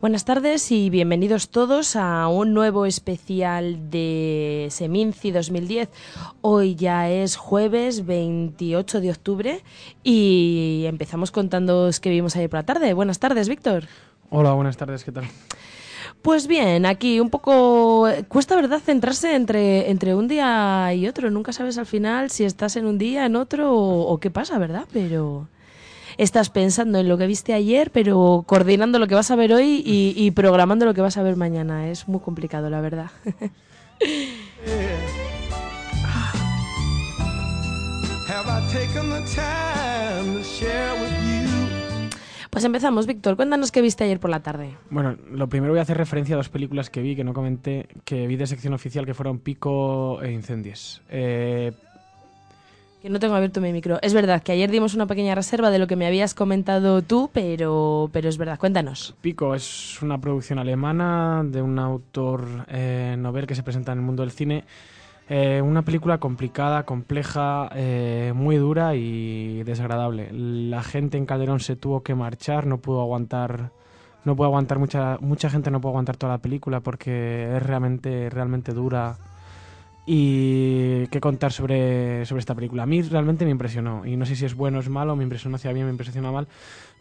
Buenas 0.00 0.24
tardes 0.24 0.72
y 0.72 0.90
bienvenidos 0.90 1.48
todos 1.48 1.94
a 1.94 2.26
un 2.26 2.54
nuevo 2.54 2.86
especial 2.86 3.88
de 3.88 4.66
Seminci 4.68 5.30
2010. 5.30 5.88
Hoy 6.40 6.74
ya 6.74 7.08
es 7.08 7.36
jueves 7.36 8.04
28 8.04 9.00
de 9.00 9.10
octubre 9.10 9.62
y 10.02 10.86
empezamos 10.86 11.30
contándoos 11.30 12.00
qué 12.00 12.10
vimos 12.10 12.34
ayer 12.34 12.50
por 12.50 12.58
la 12.58 12.66
tarde. 12.66 12.94
Buenas 12.94 13.20
tardes, 13.20 13.48
Víctor. 13.48 13.84
Hola, 14.30 14.54
buenas 14.54 14.76
tardes, 14.76 15.04
¿qué 15.04 15.12
tal? 15.12 15.26
Pues 16.20 16.48
bien, 16.48 16.84
aquí 16.84 17.20
un 17.20 17.30
poco 17.30 18.08
cuesta, 18.26 18.56
¿verdad?, 18.56 18.80
centrarse 18.80 19.36
entre, 19.36 19.88
entre 19.88 20.16
un 20.16 20.26
día 20.26 20.92
y 20.94 21.06
otro. 21.06 21.30
Nunca 21.30 21.52
sabes 21.52 21.78
al 21.78 21.86
final 21.86 22.28
si 22.30 22.42
estás 22.42 22.74
en 22.74 22.86
un 22.86 22.98
día, 22.98 23.24
en 23.24 23.36
otro 23.36 23.72
o, 23.72 24.12
o 24.12 24.18
qué 24.18 24.32
pasa, 24.32 24.58
¿verdad? 24.58 24.86
Pero 24.92 25.46
estás 26.22 26.50
pensando 26.50 26.98
en 26.98 27.08
lo 27.08 27.18
que 27.18 27.26
viste 27.26 27.54
ayer, 27.54 27.90
pero 27.90 28.44
coordinando 28.46 28.98
lo 28.98 29.06
que 29.06 29.14
vas 29.14 29.30
a 29.30 29.36
ver 29.36 29.52
hoy 29.52 29.82
y, 29.84 30.14
y 30.16 30.30
programando 30.30 30.84
lo 30.84 30.94
que 30.94 31.00
vas 31.00 31.16
a 31.16 31.22
ver 31.22 31.36
mañana. 31.36 31.88
Es 31.88 32.08
muy 32.08 32.20
complicado, 32.20 32.70
la 32.70 32.80
verdad. 32.80 33.10
Pues 42.50 42.64
empezamos, 42.64 43.06
Víctor. 43.06 43.36
Cuéntanos 43.36 43.72
qué 43.72 43.80
viste 43.80 44.04
ayer 44.04 44.20
por 44.20 44.28
la 44.30 44.40
tarde. 44.40 44.76
Bueno, 44.90 45.16
lo 45.30 45.48
primero 45.48 45.72
voy 45.72 45.78
a 45.78 45.82
hacer 45.82 45.96
referencia 45.96 46.34
a 46.34 46.38
dos 46.38 46.50
películas 46.50 46.90
que 46.90 47.00
vi, 47.00 47.16
que 47.16 47.24
no 47.24 47.32
comenté, 47.32 47.88
que 48.04 48.26
vi 48.26 48.36
de 48.36 48.46
sección 48.46 48.74
oficial, 48.74 49.06
que 49.06 49.14
fueron 49.14 49.38
Pico 49.38 50.20
e 50.22 50.32
Incendies. 50.32 51.00
Eh, 51.08 51.72
Que 53.02 53.10
no 53.10 53.18
tengo 53.18 53.34
abierto 53.34 53.60
mi 53.60 53.72
micro. 53.72 53.98
Es 54.00 54.14
verdad 54.14 54.44
que 54.44 54.52
ayer 54.52 54.70
dimos 54.70 54.94
una 54.94 55.08
pequeña 55.08 55.34
reserva 55.34 55.72
de 55.72 55.80
lo 55.80 55.88
que 55.88 55.96
me 55.96 56.06
habías 56.06 56.34
comentado 56.34 57.02
tú, 57.02 57.30
pero, 57.32 58.08
pero 58.12 58.28
es 58.28 58.38
verdad. 58.38 58.60
Cuéntanos. 58.60 59.16
Pico 59.20 59.56
es 59.56 60.00
una 60.02 60.20
producción 60.20 60.60
alemana 60.60 61.42
de 61.44 61.62
un 61.62 61.80
autor 61.80 62.46
eh, 62.68 63.16
novel 63.18 63.48
que 63.48 63.56
se 63.56 63.64
presenta 63.64 63.90
en 63.90 63.98
el 63.98 64.04
mundo 64.04 64.22
del 64.22 64.30
cine. 64.30 64.62
Eh, 65.28 65.60
una 65.60 65.82
película 65.82 66.18
complicada, 66.18 66.84
compleja, 66.84 67.70
eh, 67.74 68.32
muy 68.36 68.54
dura 68.54 68.94
y 68.94 69.64
desagradable. 69.64 70.28
La 70.32 70.84
gente 70.84 71.18
en 71.18 71.26
Calderón 71.26 71.58
se 71.58 71.74
tuvo 71.74 72.04
que 72.04 72.14
marchar, 72.14 72.66
no 72.66 72.78
pudo 72.78 73.00
aguantar, 73.00 73.72
no 74.24 74.36
pudo 74.36 74.46
aguantar 74.46 74.78
mucha, 74.78 75.18
mucha 75.20 75.50
gente 75.50 75.72
no 75.72 75.80
pudo 75.80 75.90
aguantar 75.90 76.16
toda 76.16 76.34
la 76.34 76.38
película 76.38 76.78
porque 76.78 77.56
es 77.56 77.62
realmente, 77.64 78.30
realmente 78.30 78.72
dura. 78.72 79.16
Y 80.04 81.06
qué 81.08 81.20
contar 81.20 81.52
sobre, 81.52 82.26
sobre 82.26 82.40
esta 82.40 82.54
película. 82.54 82.82
A 82.82 82.86
mí 82.86 83.02
realmente 83.02 83.44
me 83.44 83.52
impresionó. 83.52 84.04
Y 84.04 84.16
no 84.16 84.26
sé 84.26 84.34
si 84.34 84.44
es 84.44 84.54
bueno 84.54 84.78
o 84.78 84.80
es 84.80 84.88
malo, 84.88 85.14
me 85.14 85.22
impresionó 85.22 85.56
hacia 85.56 85.72
bien, 85.72 85.86
me 85.86 85.92
impresiona 85.92 86.32
mal. 86.32 86.48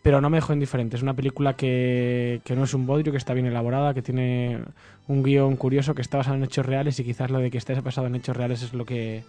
Pero 0.03 0.21
no 0.21 0.29
me 0.29 0.37
dejó 0.37 0.53
indiferente. 0.53 0.97
Es 0.97 1.03
una 1.03 1.15
película 1.15 1.55
que, 1.55 2.41
que 2.43 2.55
no 2.55 2.63
es 2.63 2.73
un 2.73 2.85
bodrio, 2.85 3.11
que 3.11 3.17
está 3.17 3.33
bien 3.33 3.47
elaborada, 3.47 3.93
que 3.93 4.01
tiene 4.01 4.59
un 5.07 5.23
guion 5.23 5.55
curioso, 5.55 5.95
que 5.95 6.01
está 6.01 6.17
basado 6.17 6.37
en 6.37 6.43
hechos 6.43 6.65
reales. 6.65 6.99
Y 6.99 7.03
quizás 7.03 7.31
lo 7.31 7.39
de 7.39 7.49
que 7.49 7.57
esté 7.57 7.79
basado 7.81 8.07
en 8.07 8.15
hechos 8.15 8.37
reales 8.37 8.61
es 8.61 8.73
lo 8.73 8.85
que, 8.85 9.23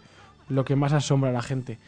lo 0.48 0.64
que 0.64 0.76
más 0.76 0.92
asombra 0.92 1.30
a 1.30 1.32
la 1.32 1.42
gente. 1.42 1.78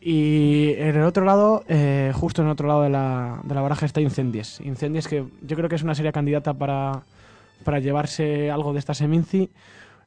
Y 0.00 0.74
en 0.78 0.94
el 0.94 1.02
otro 1.02 1.24
lado, 1.24 1.64
eh, 1.68 2.12
justo 2.14 2.42
en 2.42 2.46
el 2.46 2.52
otro 2.52 2.68
lado 2.68 2.82
de 2.82 2.90
la, 2.90 3.40
de 3.42 3.54
la 3.54 3.60
baraja 3.60 3.86
está 3.86 4.00
Incendies. 4.00 4.60
Incendies 4.60 5.08
que 5.08 5.24
yo 5.42 5.56
creo 5.56 5.68
que 5.68 5.74
es 5.74 5.82
una 5.82 5.96
serie 5.96 6.12
candidata 6.12 6.54
para, 6.54 7.02
para 7.64 7.80
llevarse 7.80 8.50
algo 8.50 8.72
de 8.72 8.78
esta 8.78 8.94
Seminci. 8.94 9.50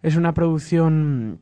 Es 0.02 0.16
una 0.16 0.34
producción, 0.34 1.42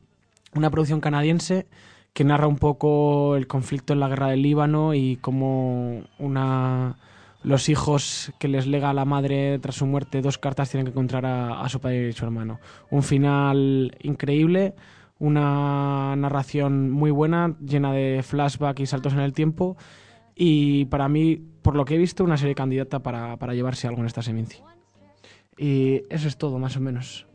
una 0.54 0.70
producción 0.70 1.00
canadiense 1.00 1.66
que 2.12 2.24
narra 2.24 2.48
un 2.48 2.56
poco 2.56 3.36
el 3.36 3.46
conflicto 3.46 3.92
en 3.92 4.00
la 4.00 4.08
guerra 4.08 4.28
del 4.28 4.42
Líbano 4.42 4.94
y 4.94 5.16
cómo 5.16 6.02
una, 6.18 6.96
los 7.44 7.68
hijos 7.68 8.32
que 8.40 8.48
les 8.48 8.66
lega 8.66 8.90
a 8.90 8.94
la 8.94 9.04
madre 9.04 9.60
tras 9.60 9.76
su 9.76 9.86
muerte 9.86 10.20
dos 10.22 10.38
cartas 10.38 10.70
tienen 10.70 10.86
que 10.86 10.90
encontrar 10.90 11.24
a, 11.24 11.68
su 11.68 11.78
padre 11.80 12.08
y 12.08 12.12
su 12.12 12.24
hermano. 12.24 12.58
Un 12.90 13.04
final 13.04 13.96
increíble, 14.00 14.74
una 15.20 16.16
narración 16.16 16.90
muy 16.90 17.12
buena, 17.12 17.54
llena 17.64 17.92
de 17.92 18.24
flashback 18.24 18.80
y 18.80 18.86
saltos 18.86 19.12
en 19.12 19.20
el 19.20 19.32
tiempo. 19.32 19.76
Y 20.34 20.86
para 20.86 21.08
mí, 21.08 21.40
por 21.62 21.76
lo 21.76 21.84
que 21.84 21.94
he 21.94 21.98
visto, 21.98 22.24
una 22.24 22.36
serie 22.36 22.56
candidata 22.56 23.00
para, 23.00 23.36
para 23.36 23.54
llevarse 23.54 23.86
algo 23.86 24.00
en 24.00 24.06
esta 24.06 24.22
Seminci. 24.22 24.58
Y 25.56 26.02
eso 26.10 26.26
es 26.26 26.36
todo, 26.36 26.58
más 26.58 26.76
o 26.76 26.80
menos. 26.80 27.27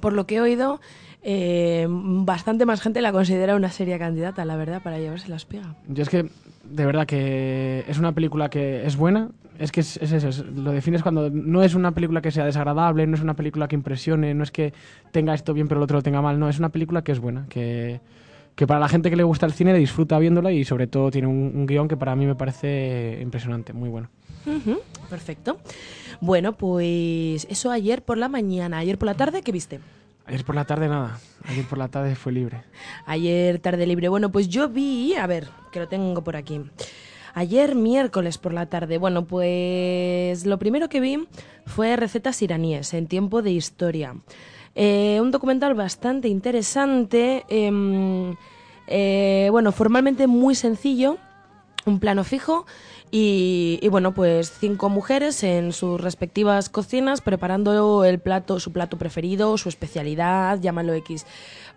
Por 0.00 0.12
lo 0.12 0.26
que 0.26 0.36
he 0.36 0.40
oído, 0.40 0.80
eh, 1.22 1.86
bastante 1.90 2.64
más 2.66 2.80
gente 2.80 3.00
la 3.00 3.12
considera 3.12 3.56
una 3.56 3.70
seria 3.70 3.98
candidata, 3.98 4.44
la 4.44 4.56
verdad, 4.56 4.82
para 4.82 4.98
llevarse 4.98 5.28
la 5.28 5.36
espiga. 5.36 5.74
Yo 5.88 6.02
es 6.02 6.08
que, 6.08 6.28
de 6.64 6.86
verdad, 6.86 7.06
que 7.06 7.84
es 7.88 7.98
una 7.98 8.12
película 8.12 8.48
que 8.50 8.86
es 8.86 8.96
buena. 8.96 9.30
Es 9.58 9.72
que 9.72 9.80
es, 9.80 9.98
es 9.98 10.12
eso, 10.12 10.28
es- 10.28 10.38
lo 10.46 10.70
defines 10.72 11.02
cuando 11.02 11.28
no 11.28 11.62
es 11.62 11.74
una 11.74 11.92
película 11.92 12.22
que 12.22 12.30
sea 12.30 12.46
desagradable, 12.46 13.06
no 13.06 13.14
es 13.14 13.20
una 13.22 13.34
película 13.34 13.68
que 13.68 13.74
impresione, 13.74 14.32
no 14.32 14.42
es 14.42 14.50
que 14.50 14.72
tenga 15.12 15.34
esto 15.34 15.52
bien 15.52 15.68
pero 15.68 15.80
el 15.80 15.84
otro 15.84 15.98
lo 15.98 16.02
tenga 16.02 16.22
mal, 16.22 16.38
no, 16.38 16.48
es 16.48 16.58
una 16.58 16.70
película 16.70 17.02
que 17.02 17.12
es 17.12 17.18
buena, 17.18 17.44
que, 17.50 18.00
que 18.60 18.66
para 18.66 18.78
la 18.78 18.90
gente 18.90 19.08
que 19.08 19.16
le 19.16 19.22
gusta 19.22 19.46
el 19.46 19.54
cine 19.54 19.72
disfruta 19.72 20.18
viéndola 20.18 20.52
y 20.52 20.66
sobre 20.66 20.86
todo 20.86 21.10
tiene 21.10 21.26
un, 21.26 21.50
un 21.54 21.64
guion 21.64 21.88
que 21.88 21.96
para 21.96 22.14
mí 22.14 22.26
me 22.26 22.34
parece 22.34 23.18
impresionante, 23.22 23.72
muy 23.72 23.88
bueno. 23.88 24.10
Perfecto. 25.08 25.58
Bueno, 26.20 26.52
pues 26.52 27.46
eso 27.48 27.70
ayer 27.70 28.02
por 28.02 28.18
la 28.18 28.28
mañana. 28.28 28.76
Ayer 28.76 28.98
por 28.98 29.06
la 29.06 29.14
tarde, 29.14 29.40
¿qué 29.40 29.50
viste? 29.50 29.80
Ayer 30.26 30.44
por 30.44 30.54
la 30.54 30.66
tarde 30.66 30.88
nada, 30.88 31.18
ayer 31.46 31.64
por 31.64 31.78
la 31.78 31.88
tarde 31.88 32.14
fue 32.16 32.32
libre. 32.32 32.60
Ayer 33.06 33.60
tarde 33.60 33.86
libre. 33.86 34.10
Bueno, 34.10 34.30
pues 34.30 34.50
yo 34.50 34.68
vi, 34.68 35.14
a 35.14 35.26
ver, 35.26 35.48
que 35.72 35.80
lo 35.80 35.88
tengo 35.88 36.22
por 36.22 36.36
aquí. 36.36 36.60
Ayer 37.32 37.74
miércoles 37.74 38.36
por 38.36 38.52
la 38.52 38.66
tarde. 38.66 38.98
Bueno, 38.98 39.24
pues 39.24 40.44
lo 40.44 40.58
primero 40.58 40.90
que 40.90 41.00
vi 41.00 41.26
fue 41.64 41.96
recetas 41.96 42.42
iraníes 42.42 42.92
en 42.92 43.06
tiempo 43.06 43.40
de 43.40 43.52
historia. 43.52 44.16
Eh, 44.74 45.18
un 45.20 45.30
documental 45.30 45.74
bastante 45.74 46.28
interesante. 46.28 47.44
em, 47.48 48.36
eh, 48.86 49.48
bueno, 49.50 49.72
formalmente 49.72 50.26
muy 50.26 50.54
sencillo. 50.54 51.18
Un 51.86 51.98
plano 51.98 52.24
fijo 52.24 52.66
y, 53.10 53.78
y, 53.82 53.88
bueno, 53.88 54.12
pues 54.12 54.52
cinco 54.52 54.90
mujeres 54.90 55.42
en 55.42 55.72
sus 55.72 55.98
respectivas 56.00 56.68
cocinas 56.68 57.22
preparando 57.22 58.04
el 58.04 58.20
plato, 58.20 58.60
su 58.60 58.70
plato 58.70 58.98
preferido, 58.98 59.56
su 59.56 59.70
especialidad, 59.70 60.60
llámalo 60.60 60.92
X, 60.92 61.26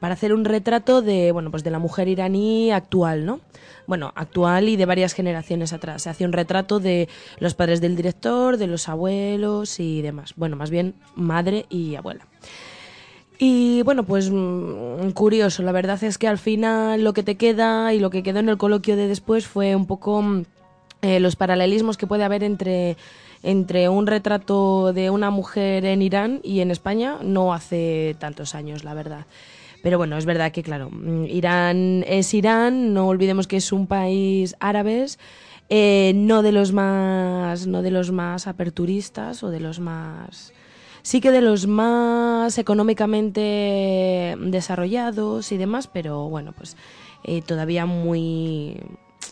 para 0.01 0.13
hacer 0.15 0.33
un 0.33 0.43
retrato 0.43 1.01
de, 1.01 1.31
bueno, 1.31 1.51
pues 1.51 1.63
de 1.63 1.71
la 1.71 1.79
mujer 1.79 2.09
iraní 2.09 2.71
actual, 2.71 3.25
¿no? 3.25 3.39
Bueno, 3.87 4.11
actual 4.15 4.67
y 4.67 4.75
de 4.75 4.85
varias 4.85 5.13
generaciones 5.13 5.71
atrás. 5.71 6.03
Se 6.03 6.09
hace 6.09 6.25
un 6.25 6.33
retrato 6.33 6.79
de 6.79 7.07
los 7.39 7.53
padres 7.53 7.79
del 7.79 7.95
director, 7.95 8.57
de 8.57 8.67
los 8.67 8.89
abuelos 8.89 9.79
y 9.79 10.01
demás. 10.01 10.33
Bueno, 10.35 10.57
más 10.57 10.69
bien 10.69 10.95
madre 11.15 11.65
y 11.69 11.95
abuela. 11.95 12.27
Y 13.45 13.81
bueno, 13.81 14.05
pues 14.05 14.31
mm, 14.31 15.09
curioso, 15.09 15.63
la 15.63 15.73
verdad 15.73 16.01
es 16.01 16.17
que 16.17 16.29
al 16.29 16.37
final 16.37 17.03
lo 17.03 17.11
que 17.11 17.23
te 17.23 17.35
queda 17.35 17.93
y 17.93 17.99
lo 17.99 18.09
que 18.09 18.23
quedó 18.23 18.39
en 18.39 18.47
el 18.47 18.57
coloquio 18.57 18.95
de 18.95 19.09
después 19.09 19.47
fue 19.47 19.75
un 19.75 19.85
poco 19.85 20.21
mm, 20.21 20.45
eh, 21.01 21.19
los 21.19 21.35
paralelismos 21.35 21.97
que 21.97 22.07
puede 22.07 22.23
haber 22.23 22.41
entre, 22.45 22.95
entre 23.43 23.89
un 23.89 24.07
retrato 24.07 24.93
de 24.93 25.09
una 25.09 25.29
mujer 25.29 25.83
en 25.83 26.01
Irán 26.01 26.39
y 26.41 26.61
en 26.61 26.71
España 26.71 27.17
no 27.21 27.53
hace 27.53 28.15
tantos 28.17 28.55
años, 28.55 28.85
la 28.85 28.93
verdad. 28.93 29.25
Pero 29.81 29.97
bueno, 29.97 30.17
es 30.17 30.25
verdad 30.25 30.53
que, 30.53 30.63
claro, 30.63 30.89
mm, 30.89 31.25
Irán 31.25 32.05
es 32.07 32.33
Irán, 32.33 32.93
no 32.93 33.09
olvidemos 33.09 33.47
que 33.47 33.57
es 33.57 33.73
un 33.73 33.87
país 33.87 34.55
árabes, 34.61 35.19
eh, 35.67 36.13
no 36.15 36.43
de 36.43 36.53
los 36.53 36.71
más, 36.71 37.67
no 37.67 37.81
de 37.81 37.91
los 37.91 38.13
más 38.13 38.47
aperturistas 38.47 39.43
o 39.43 39.49
de 39.49 39.59
los 39.59 39.81
más 39.81 40.53
sí 41.03 41.22
que 41.22 41.31
de 41.31 41.41
los 41.41 41.68
más 41.68 42.58
económicamente 42.58 44.36
desarrollados 44.40 45.52
y 45.52 45.58
demás, 45.58 45.88
pero 45.88 46.28
bueno, 46.30 46.53
pues 46.53 46.75
eh, 47.24 47.41
todavía 47.44 47.86
muy 47.86 48.81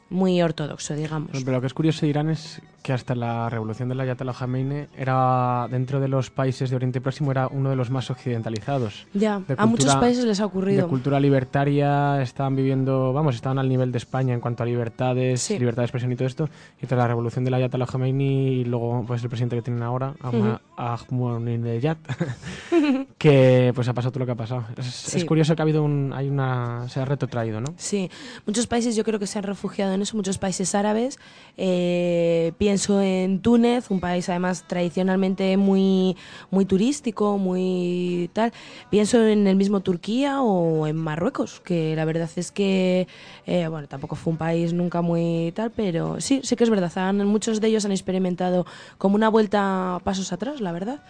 muy 0.09 0.41
ortodoxo, 0.41 0.93
digamos. 0.95 1.31
Pero 1.31 1.51
lo 1.53 1.61
que 1.61 1.67
es 1.67 1.73
curioso 1.73 2.01
de 2.01 2.07
Irán 2.09 2.29
es 2.29 2.61
que 2.83 2.93
hasta 2.93 3.13
la 3.13 3.47
revolución 3.49 3.89
de 3.89 3.95
la 3.95 4.03
Ayatollah 4.03 4.33
Khamenei 4.33 4.87
era 4.97 5.67
dentro 5.69 5.99
de 5.99 6.07
los 6.07 6.31
países 6.31 6.69
de 6.71 6.75
Oriente 6.75 6.99
Próximo 6.99 7.29
era 7.31 7.47
uno 7.47 7.69
de 7.69 7.75
los 7.75 7.91
más 7.91 8.09
occidentalizados. 8.09 9.05
Ya, 9.13 9.39
de 9.47 9.55
a 9.57 9.65
muchos 9.67 9.95
países 9.97 10.25
les 10.25 10.39
ha 10.39 10.45
ocurrido. 10.47 10.83
De 10.83 10.89
cultura 10.89 11.19
libertaria 11.19 12.21
estaban 12.23 12.55
viviendo, 12.55 13.13
vamos, 13.13 13.35
estaban 13.35 13.59
al 13.59 13.69
nivel 13.69 13.91
de 13.91 13.99
España 13.99 14.33
en 14.33 14.39
cuanto 14.39 14.63
a 14.63 14.65
libertades, 14.65 15.41
Sí. 15.41 15.59
libertad 15.59 15.83
de 15.83 15.85
expresión 15.85 16.11
y 16.11 16.15
todo 16.15 16.27
esto. 16.27 16.49
Y 16.81 16.87
tras 16.87 16.97
la 16.97 17.07
revolución 17.07 17.45
de 17.45 17.51
la 17.51 17.57
Ayatollah 17.57 17.85
Khamenei 17.85 18.61
y 18.61 18.65
luego 18.65 19.03
pues 19.05 19.21
el 19.23 19.29
presidente 19.29 19.55
que 19.57 19.61
tienen 19.61 19.83
ahora, 19.83 20.15
Ahma- 20.21 20.61
Ahmadinejad, 20.75 21.97
que 23.21 23.71
pues 23.75 23.87
ha 23.87 23.93
pasado 23.93 24.11
todo 24.11 24.21
lo 24.21 24.25
que 24.25 24.31
ha 24.31 24.35
pasado. 24.35 24.65
Es, 24.77 24.85
Sí. 24.87 25.17
es 25.19 25.25
curioso 25.25 25.55
que 25.55 25.61
ha 25.61 25.63
habido 25.63 25.83
un, 25.83 26.11
hay 26.11 26.27
una, 26.27 26.89
se 26.89 26.99
ha 27.01 27.05
retrotraído, 27.05 27.61
¿no? 27.61 27.71
Sí, 27.77 28.09
muchos 28.47 28.65
países 28.65 28.95
yo 28.95 29.03
creo 29.03 29.19
que 29.19 29.27
se 29.27 29.37
han 29.37 29.43
refugiado 29.43 29.93
en 29.93 30.01
eso, 30.01 30.17
muchos 30.17 30.39
países 30.39 30.73
árabes. 30.73 31.19
Eh, 31.55 32.53
pienso 32.57 32.99
en 32.99 33.39
Túnez, 33.41 33.91
un 33.91 33.99
país 33.99 34.27
además 34.29 34.63
tradicionalmente 34.67 35.55
muy, 35.57 36.17
muy 36.49 36.65
turístico, 36.65 37.37
muy 37.37 38.31
tal. 38.33 38.53
Pienso 38.89 39.23
en 39.23 39.45
el 39.45 39.55
mismo 39.55 39.81
Turquía 39.81 40.41
o 40.41 40.87
en 40.87 40.95
Marruecos, 40.97 41.59
que 41.59 41.95
la 41.95 42.05
verdad 42.05 42.29
es 42.35 42.51
que, 42.51 43.07
eh, 43.45 43.67
bueno, 43.67 43.87
tampoco 43.87 44.15
fue 44.15 44.31
un 44.31 44.37
país 44.37 44.73
nunca 44.73 45.01
muy 45.03 45.51
tal, 45.55 45.69
pero 45.69 46.19
sí, 46.19 46.41
sí 46.43 46.55
que 46.55 46.63
es 46.63 46.71
verdad. 46.71 46.91
Han- 46.97 47.27
muchos 47.27 47.61
de 47.61 47.67
ellos 47.67 47.85
han 47.85 47.91
experimentado 47.91 48.65
como 48.97 49.13
una 49.13 49.29
vuelta 49.29 49.99
pasos 50.03 50.33
atrás, 50.33 50.59
la 50.59 50.71
verdad 50.71 51.01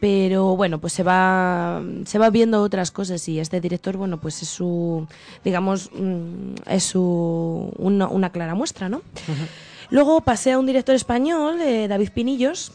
pero 0.00 0.56
bueno, 0.56 0.78
pues 0.78 0.92
se 0.92 1.02
va 1.02 1.82
se 2.04 2.18
va 2.18 2.30
viendo 2.30 2.62
otras 2.62 2.90
cosas 2.90 3.28
y 3.28 3.40
este 3.40 3.60
director, 3.60 3.96
bueno, 3.96 4.18
pues 4.20 4.42
es 4.42 4.48
su 4.48 5.06
digamos 5.44 5.90
mm, 5.92 6.54
es 6.66 6.84
su 6.84 7.72
una, 7.76 8.08
una 8.08 8.30
clara 8.30 8.54
muestra, 8.54 8.88
¿no? 8.88 9.02
Luego 9.90 10.20
pasé 10.20 10.52
a 10.52 10.58
un 10.58 10.66
director 10.66 10.94
español, 10.94 11.60
eh, 11.60 11.88
David 11.88 12.10
Pinillos. 12.14 12.72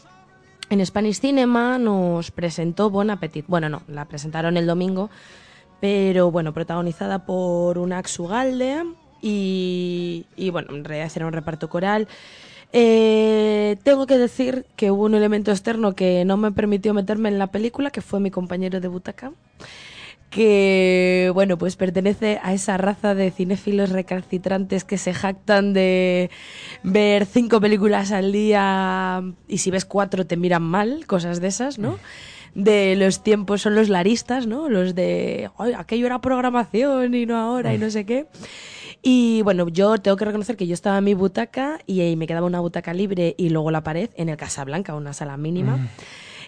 En 0.70 0.84
Spanish 0.84 1.20
Cinema 1.20 1.78
nos 1.78 2.30
presentó 2.30 2.90
Bon 2.90 3.08
Appetit. 3.10 3.44
Bueno, 3.46 3.68
no, 3.68 3.82
la 3.86 4.06
presentaron 4.06 4.56
el 4.56 4.66
domingo, 4.66 5.10
pero 5.80 6.30
bueno, 6.30 6.52
protagonizada 6.52 7.24
por 7.24 7.78
Unax 7.78 8.18
Ugalde 8.18 8.82
y, 9.22 10.26
y 10.36 10.50
bueno, 10.50 10.74
en 10.74 10.84
realidad 10.84 11.12
era 11.14 11.26
un 11.26 11.32
reparto 11.32 11.68
coral. 11.68 12.08
Eh, 12.76 13.76
tengo 13.84 14.08
que 14.08 14.18
decir 14.18 14.66
que 14.74 14.90
hubo 14.90 15.04
un 15.04 15.14
elemento 15.14 15.52
externo 15.52 15.94
que 15.94 16.24
no 16.24 16.36
me 16.36 16.50
permitió 16.50 16.92
meterme 16.92 17.28
en 17.28 17.38
la 17.38 17.46
película, 17.46 17.90
que 17.90 18.00
fue 18.00 18.18
mi 18.18 18.32
compañero 18.32 18.80
de 18.80 18.88
butaca, 18.88 19.30
que, 20.28 21.30
bueno, 21.34 21.56
pues 21.56 21.76
pertenece 21.76 22.40
a 22.42 22.52
esa 22.52 22.76
raza 22.76 23.14
de 23.14 23.30
cinéfilos 23.30 23.90
recalcitrantes 23.90 24.82
que 24.82 24.98
se 24.98 25.14
jactan 25.14 25.72
de 25.72 26.30
ver 26.82 27.26
cinco 27.26 27.60
películas 27.60 28.10
al 28.10 28.32
día 28.32 29.22
y 29.46 29.58
si 29.58 29.70
ves 29.70 29.84
cuatro 29.84 30.26
te 30.26 30.36
miran 30.36 30.64
mal, 30.64 31.06
cosas 31.06 31.40
de 31.40 31.46
esas, 31.46 31.78
¿no? 31.78 32.00
De 32.56 32.96
los 32.96 33.22
tiempos 33.22 33.62
son 33.62 33.76
los 33.76 33.88
laristas, 33.88 34.48
¿no? 34.48 34.68
Los 34.68 34.96
de, 34.96 35.48
"Ay, 35.58 35.74
aquello 35.76 36.06
era 36.06 36.20
programación 36.20 37.14
y 37.14 37.24
no 37.24 37.36
ahora 37.36 37.72
y 37.72 37.78
no 37.78 37.88
sé 37.90 38.04
qué. 38.04 38.26
Y 39.06 39.42
bueno, 39.42 39.68
yo 39.68 39.98
tengo 39.98 40.16
que 40.16 40.24
reconocer 40.24 40.56
que 40.56 40.66
yo 40.66 40.72
estaba 40.72 40.96
en 40.96 41.04
mi 41.04 41.12
butaca 41.12 41.78
y 41.86 42.00
ahí 42.00 42.16
me 42.16 42.26
quedaba 42.26 42.46
una 42.46 42.60
butaca 42.60 42.94
libre 42.94 43.34
y 43.36 43.50
luego 43.50 43.70
la 43.70 43.82
pared 43.82 44.08
en 44.16 44.30
el 44.30 44.38
Casablanca, 44.38 44.94
una 44.94 45.12
sala 45.12 45.36
mínima. 45.36 45.90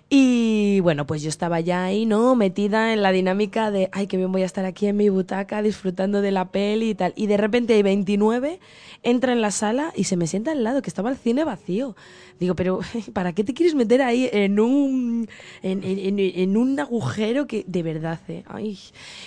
Y 0.08 0.78
bueno, 0.80 1.04
pues 1.04 1.22
yo 1.22 1.28
estaba 1.28 1.58
ya 1.58 1.82
ahí, 1.84 2.06
¿no? 2.06 2.36
Metida 2.36 2.92
en 2.92 3.02
la 3.02 3.10
dinámica 3.10 3.72
de, 3.72 3.88
ay, 3.90 4.06
qué 4.06 4.16
bien 4.16 4.30
voy 4.30 4.42
a 4.42 4.46
estar 4.46 4.64
aquí 4.64 4.86
en 4.86 4.96
mi 4.96 5.08
butaca 5.08 5.62
disfrutando 5.62 6.20
de 6.22 6.30
la 6.30 6.52
peli 6.52 6.90
y 6.90 6.94
tal. 6.94 7.12
Y 7.16 7.26
de 7.26 7.36
repente 7.36 7.74
hay 7.74 7.82
29, 7.82 8.60
entra 9.02 9.32
en 9.32 9.40
la 9.40 9.50
sala 9.50 9.92
y 9.96 10.04
se 10.04 10.16
me 10.16 10.28
sienta 10.28 10.52
al 10.52 10.62
lado, 10.62 10.80
que 10.80 10.90
estaba 10.90 11.10
el 11.10 11.16
cine 11.16 11.42
vacío. 11.42 11.96
Digo, 12.38 12.54
pero 12.54 12.78
¿para 13.14 13.32
qué 13.32 13.42
te 13.42 13.52
quieres 13.52 13.74
meter 13.74 14.00
ahí 14.00 14.28
en 14.32 14.60
un, 14.60 15.28
en, 15.62 15.82
en- 15.82 16.56
un 16.56 16.78
agujero 16.78 17.48
que 17.48 17.64
de 17.66 17.82
verdad, 17.82 18.20
eh? 18.28 18.44
Ay. 18.46 18.78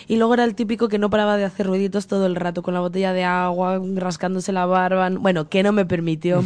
Y 0.07 0.15
luego 0.15 0.33
era 0.35 0.45
el 0.45 0.55
típico 0.55 0.87
que 0.87 0.97
no 0.97 1.09
paraba 1.09 1.35
de 1.35 1.43
hacer 1.43 1.67
ruiditos 1.67 2.07
todo 2.07 2.25
el 2.25 2.35
rato 2.37 2.61
con 2.63 2.73
la 2.73 2.79
botella 2.79 3.11
de 3.11 3.25
agua, 3.25 3.81
rascándose 3.95 4.53
la 4.53 4.65
barba. 4.65 5.09
Bueno, 5.09 5.49
que 5.49 5.61
no 5.61 5.73
me 5.73 5.85
permitió, 5.85 6.41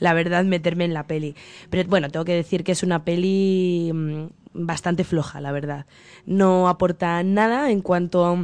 la 0.00 0.14
verdad, 0.14 0.44
meterme 0.44 0.84
en 0.86 0.94
la 0.94 1.06
peli. 1.06 1.34
Pero 1.68 1.86
bueno, 1.90 2.08
tengo 2.08 2.24
que 2.24 2.34
decir 2.34 2.64
que 2.64 2.72
es 2.72 2.82
una 2.82 3.04
peli 3.04 3.73
mm, 3.92 4.28
bastante 4.54 5.04
floja, 5.04 5.40
la 5.40 5.52
verdad. 5.52 5.86
No 6.26 6.68
aporta 6.68 7.22
nada 7.22 7.70
en 7.70 7.80
cuanto 7.80 8.24
a 8.24 8.36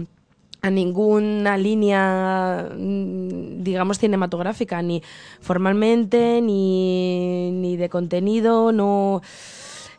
a 0.62 0.70
ninguna 0.70 1.56
línea, 1.56 2.68
mm, 2.76 3.62
digamos, 3.62 3.98
cinematográfica, 3.98 4.82
ni 4.82 5.02
formalmente, 5.40 6.40
ni, 6.42 7.50
ni 7.52 7.76
de 7.76 7.88
contenido, 7.88 8.72
no... 8.72 9.22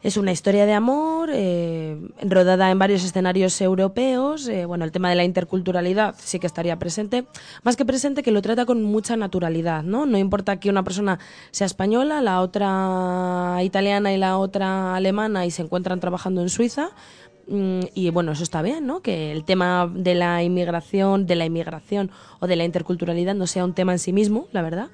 Es 0.03 0.18
una 0.18 0.31
historia 0.31 0.65
de 0.65 0.74
amor 0.74 1.30
eh, 1.31 1.95
rodada 2.24 2.71
en 2.71 2.80
varios 2.80 3.03
escenarios 3.03 3.62
europeos. 3.62 4.48
eh, 4.48 4.65
bueno, 4.65 4.83
el 4.83 4.92
tema 4.92 5.12
de 5.12 5.15
la 5.15 5.24
interculturalidad 5.24 6.15
sí 6.18 6.39
que 6.39 6.48
estaría 6.48 6.80
presente. 6.80 7.25
Más 7.62 7.75
que 7.75 7.86
presente, 7.86 8.24
que 8.24 8.31
lo 8.31 8.42
trata 8.42 8.65
con 8.65 8.81
mucha 8.81 9.15
naturalidad, 9.15 9.83
¿no? 9.83 10.07
No 10.07 10.18
importa 10.18 10.59
que 10.59 10.71
una 10.71 10.83
persona 10.83 11.19
sea 11.51 11.68
española, 11.68 12.19
la 12.19 12.42
otra 12.42 13.59
italiana 13.63 14.12
y 14.12 14.18
la 14.18 14.39
otra 14.39 14.95
alemana 14.95 15.45
y 15.45 15.51
se 15.51 15.62
encuentran 15.62 16.00
trabajando 16.00 16.42
en 16.42 16.50
Suiza. 16.50 16.89
Mm, 17.47 17.81
y 17.94 18.09
bueno, 18.09 18.31
eso 18.31 18.42
está 18.42 18.63
bien, 18.63 18.88
¿no? 18.88 19.01
Que 19.01 19.31
el 19.31 19.44
tema 19.44 19.88
de 19.94 20.15
la 20.15 20.42
inmigración, 20.42 21.27
de 21.27 21.36
la 21.36 21.45
inmigración 21.45 22.09
o 22.39 22.47
de 22.47 22.56
la 22.56 22.63
interculturalidad 22.63 23.36
no 23.36 23.45
sea 23.45 23.65
un 23.65 23.74
tema 23.74 23.92
en 23.92 24.00
sí 24.00 24.13
mismo, 24.13 24.47
la 24.51 24.63
verdad. 24.63 24.89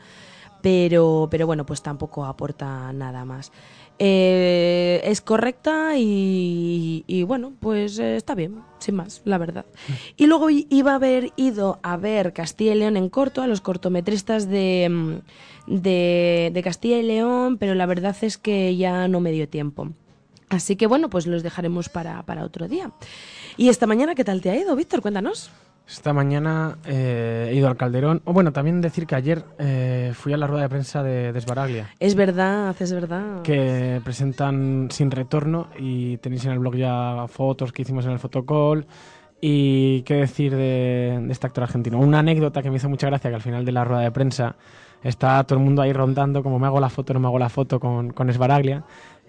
Pero, 0.61 1.29
pero 1.31 1.47
bueno, 1.47 1.65
pues 1.65 1.81
tampoco 1.81 2.25
aporta 2.25 2.91
nada 2.91 3.23
más. 3.23 3.53
Eh, 3.99 5.01
es 5.03 5.21
correcta 5.21 5.93
y, 5.97 7.23
bueno, 7.27 7.53
pues 7.59 7.97
eh, 7.97 8.15
está 8.15 8.35
bien, 8.35 8.61
sin 8.77 8.95
más, 8.95 9.21
la 9.25 9.37
verdad. 9.37 9.65
Y 10.17 10.27
luego 10.27 10.49
iba 10.51 10.91
a 10.91 10.95
haber 10.95 11.31
ido 11.35 11.79
a 11.81 11.97
ver 11.97 12.33
Castilla 12.33 12.73
y 12.73 12.77
León 12.77 12.97
en 12.97 13.09
corto, 13.09 13.41
a 13.41 13.47
los 13.47 13.61
cortometristas 13.61 14.47
de, 14.47 14.87
mm, 14.89 15.81
de, 15.81 16.51
de 16.53 16.63
Castilla 16.63 16.97
y 16.97 17.03
León, 17.03 17.57
pero 17.57 17.73
la 17.73 17.87
verdad 17.87 18.15
es 18.21 18.37
que 18.37 18.75
ya 18.75 19.07
no 19.07 19.19
me 19.19 19.31
dio 19.31 19.49
tiempo. 19.49 19.89
Así 20.49 20.75
que 20.75 20.87
bueno, 20.87 21.09
pues 21.09 21.27
los 21.27 21.43
dejaremos 21.43 21.89
para, 21.89 22.23
para 22.23 22.45
otro 22.45 22.67
día. 22.67 22.91
¿Y 23.57 23.69
esta 23.69 23.87
mañana 23.87 24.15
qué 24.15 24.23
tal 24.23 24.41
te 24.41 24.49
ha 24.49 24.55
ido, 24.55 24.75
Víctor? 24.75 25.01
Cuéntanos. 25.01 25.51
Esta 25.87 26.11
mañana 26.11 26.77
eh, 26.85 27.49
he 27.49 27.55
ido 27.55 27.69
al 27.69 27.77
Calderón. 27.77 28.21
O 28.25 28.33
bueno, 28.33 28.51
también 28.51 28.81
decir 28.81 29.07
que 29.07 29.15
ayer 29.15 29.45
eh, 29.57 30.11
fui 30.13 30.33
a 30.33 30.37
la 30.37 30.45
rueda 30.45 30.63
de 30.63 30.69
prensa 30.69 31.01
de 31.01 31.31
Desbaraglia, 31.31 31.89
Es 31.99 32.15
verdad, 32.15 32.75
es 32.77 32.91
verdad. 32.91 33.41
que 33.41 34.01
presentan 34.03 34.89
Sin 34.91 35.11
Retorno 35.11 35.67
y 35.79 36.17
tenéis 36.17 36.43
en 36.45 36.51
el 36.51 36.59
blog 36.59 36.75
ya 36.75 37.25
fotos 37.29 37.71
que 37.71 37.83
hicimos 37.83 38.05
en 38.05 38.11
el 38.11 38.19
fotocall. 38.19 38.85
Y 39.39 40.01
qué 40.01 40.15
decir 40.15 40.51
de, 40.55 41.19
de 41.21 41.31
este 41.31 41.45
actor 41.47 41.63
argentino. 41.63 41.99
Una 41.99 42.19
anécdota 42.19 42.61
que 42.61 42.69
me 42.71 42.77
hizo 42.77 42.89
mucha 42.89 43.07
gracia 43.07 43.29
que 43.29 43.35
al 43.35 43.41
final 43.41 43.63
de 43.63 43.71
la 43.71 43.85
rueda 43.85 44.01
de 44.01 44.11
prensa 44.11 44.55
está 45.03 45.43
todo 45.43 45.59
el 45.59 45.63
mundo 45.63 45.83
ahí 45.83 45.93
rondando, 45.93 46.41
como 46.41 46.57
me 46.59 46.65
hago 46.65 46.79
la 46.79 46.89
foto, 46.89 47.13
no 47.13 47.19
me 47.19 47.27
hago 47.27 47.37
la 47.39 47.49
foto 47.49 47.79
con, 47.79 48.11
con 48.11 48.29
Esbaraglia. 48.29 48.83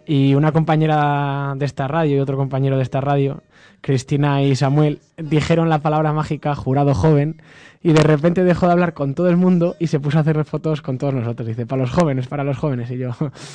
Y 0.09 0.35
una 0.35 0.53
compañera 0.53 1.53
de 1.55 1.67
esta 1.67 1.87
radio 1.87 2.17
y 2.17 2.21
otro 2.21 2.39
compañero 2.39 2.79
de 2.79 2.83
esta 2.83 3.03
radio, 3.03 3.43
Cristina 3.83 4.43
y 4.43 4.57
Samuel, 4.57 5.01
dijeron 5.19 5.69
la 5.69 5.81
palabra 5.81 6.15
mágica 6.15 6.55
jurado 6.55 6.95
joven 6.95 7.43
y 7.83 7.93
de 7.93 8.03
repente 8.03 8.43
dejó 8.43 8.65
de 8.65 8.73
hablar 8.73 8.95
con 8.95 9.15
todo 9.15 9.29
el 9.29 9.37
mundo 9.37 9.77
y 9.79 9.89
se 9.89 10.01
puso 10.01 10.17
a 10.17 10.23
hacer 10.23 10.43
fotos 10.47 10.81
con 10.81 10.97
todos 10.97 11.13
nosotros. 11.13 11.47
Dice, 11.47 11.67
para 11.67 11.83
los 11.83 11.91
jóvenes, 11.91 12.27
para 12.27 12.43
los 12.43 12.57
jóvenes. 12.57 12.91
Y 12.91 12.97
yo, 12.97 13.11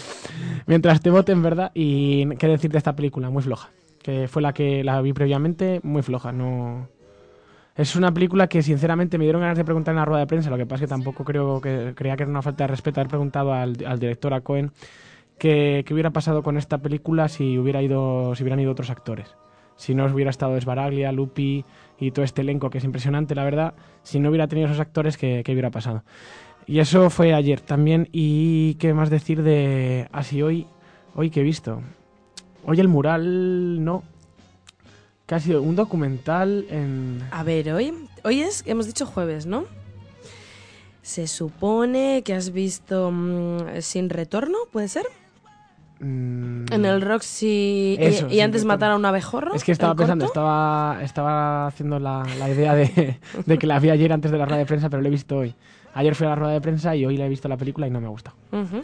mientras 0.67 1.01
te 1.01 1.09
voten, 1.09 1.41
¿verdad? 1.41 1.71
Y 1.73 2.29
qué 2.35 2.47
decir 2.47 2.71
de 2.71 2.77
esta 2.77 2.95
película, 2.95 3.31
muy 3.31 3.41
floja. 3.41 3.71
Que 4.03 4.27
fue 4.27 4.43
la 4.43 4.53
que 4.53 4.83
la 4.83 5.01
vi 5.01 5.11
previamente, 5.11 5.79
muy 5.81 6.03
floja. 6.03 6.31
No, 6.31 6.87
es 7.75 7.95
una 7.95 8.13
película 8.13 8.45
que 8.45 8.61
sinceramente 8.61 9.17
me 9.17 9.23
dieron 9.23 9.41
ganas 9.41 9.57
de 9.57 9.65
preguntar 9.65 9.93
en 9.93 9.97
la 9.97 10.05
rueda 10.05 10.19
de 10.19 10.27
prensa, 10.27 10.51
lo 10.51 10.57
que 10.57 10.67
pasa 10.67 10.83
es 10.83 10.87
que 10.87 10.93
tampoco 10.95 11.23
creo 11.23 11.59
que 11.59 11.93
creía 11.95 12.15
que 12.15 12.21
era 12.21 12.29
una 12.29 12.43
falta 12.43 12.65
de 12.65 12.67
respeto 12.67 12.99
haber 12.99 13.09
preguntado 13.09 13.53
al, 13.53 13.75
al 13.87 13.97
director, 13.97 14.35
a 14.35 14.41
Cohen, 14.41 14.71
que, 15.37 15.85
hubiera 15.91 16.11
pasado 16.11 16.43
con 16.43 16.57
esta 16.57 16.77
película 16.77 17.27
si 17.27 17.57
hubiera 17.57 17.81
ido, 17.81 18.35
si 18.35 18.43
hubieran 18.43 18.59
ido 18.59 18.71
otros 18.71 18.89
actores. 18.89 19.35
Si 19.75 19.95
no 19.95 20.05
hubiera 20.05 20.29
estado 20.29 20.55
Esbaraglia, 20.55 21.11
Lupi 21.11 21.65
y 21.99 22.11
todo 22.11 22.23
este 22.23 22.41
elenco 22.41 22.69
que 22.69 22.77
es 22.77 22.83
impresionante, 22.83 23.35
la 23.35 23.43
verdad, 23.43 23.73
si 24.03 24.19
no 24.19 24.29
hubiera 24.29 24.47
tenido 24.47 24.67
esos 24.67 24.79
actores, 24.79 25.17
¿qué, 25.17 25.41
qué 25.43 25.51
hubiera 25.51 25.71
pasado? 25.71 26.03
Y 26.65 26.79
eso 26.79 27.09
fue 27.09 27.33
ayer 27.33 27.59
también. 27.59 28.07
¿Y 28.11 28.75
qué 28.75 28.93
más 28.93 29.09
decir 29.09 29.43
de 29.43 30.07
así 30.11 30.41
hoy? 30.41 30.67
Hoy 31.15 31.29
que 31.29 31.41
he 31.41 31.43
visto. 31.43 31.81
Hoy 32.65 32.79
el 32.79 32.87
mural 32.87 33.83
no. 33.83 34.03
Que 35.25 35.35
ha 35.35 35.39
sido 35.39 35.61
un 35.61 35.75
documental 35.75 36.65
en. 36.69 37.21
A 37.31 37.43
ver, 37.43 37.71
hoy, 37.73 37.93
hoy 38.23 38.41
es, 38.41 38.63
hemos 38.65 38.85
dicho 38.85 39.05
jueves, 39.05 39.45
¿no? 39.45 39.65
Se 41.01 41.27
supone 41.27 42.21
que 42.23 42.33
has 42.33 42.53
visto 42.53 43.11
mm, 43.11 43.81
Sin 43.81 44.09
Retorno, 44.09 44.57
¿puede 44.71 44.87
ser? 44.87 45.05
Mm, 46.03 46.65
En 46.71 46.85
el 46.85 47.01
Roxy 47.01 47.97
y- 47.99 48.03
Eso, 48.03 48.27
y, 48.29 48.39
antes 48.41 48.65
matar 48.65 48.91
a 48.91 48.95
un 48.95 49.05
abejorro. 49.05 49.53
Es 49.55 49.63
que 49.63 49.71
estaba 49.71 49.95
pensando, 49.95 50.25
corto. 50.25 50.39
estaba, 50.39 51.03
estaba 51.03 51.67
haciendo 51.67 51.99
la, 51.99 52.23
la 52.39 52.49
idea 52.49 52.75
de, 52.75 53.19
de 53.45 53.57
que 53.57 53.67
la 53.67 53.79
vi 53.79 53.89
ayer 53.89 54.11
antes 54.13 54.31
de 54.31 54.37
la 54.37 54.45
rueda 54.45 54.59
de 54.59 54.65
prensa, 54.65 54.89
pero 54.89 55.01
la 55.01 55.07
he 55.07 55.11
visto 55.11 55.37
hoy. 55.37 55.55
Ayer 55.95 56.15
fui 56.15 56.25
a 56.25 56.31
la 56.31 56.35
rueda 56.35 56.53
de 56.53 56.61
prensa 56.61 56.95
y 56.95 57.05
hoy 57.05 57.17
la 57.17 57.25
he 57.27 57.29
visto 57.29 57.47
la 57.47 57.57
película 57.57 57.85
y 57.85 57.91
no 57.91 58.01
me. 58.01 58.07
Ujú. 58.07 58.81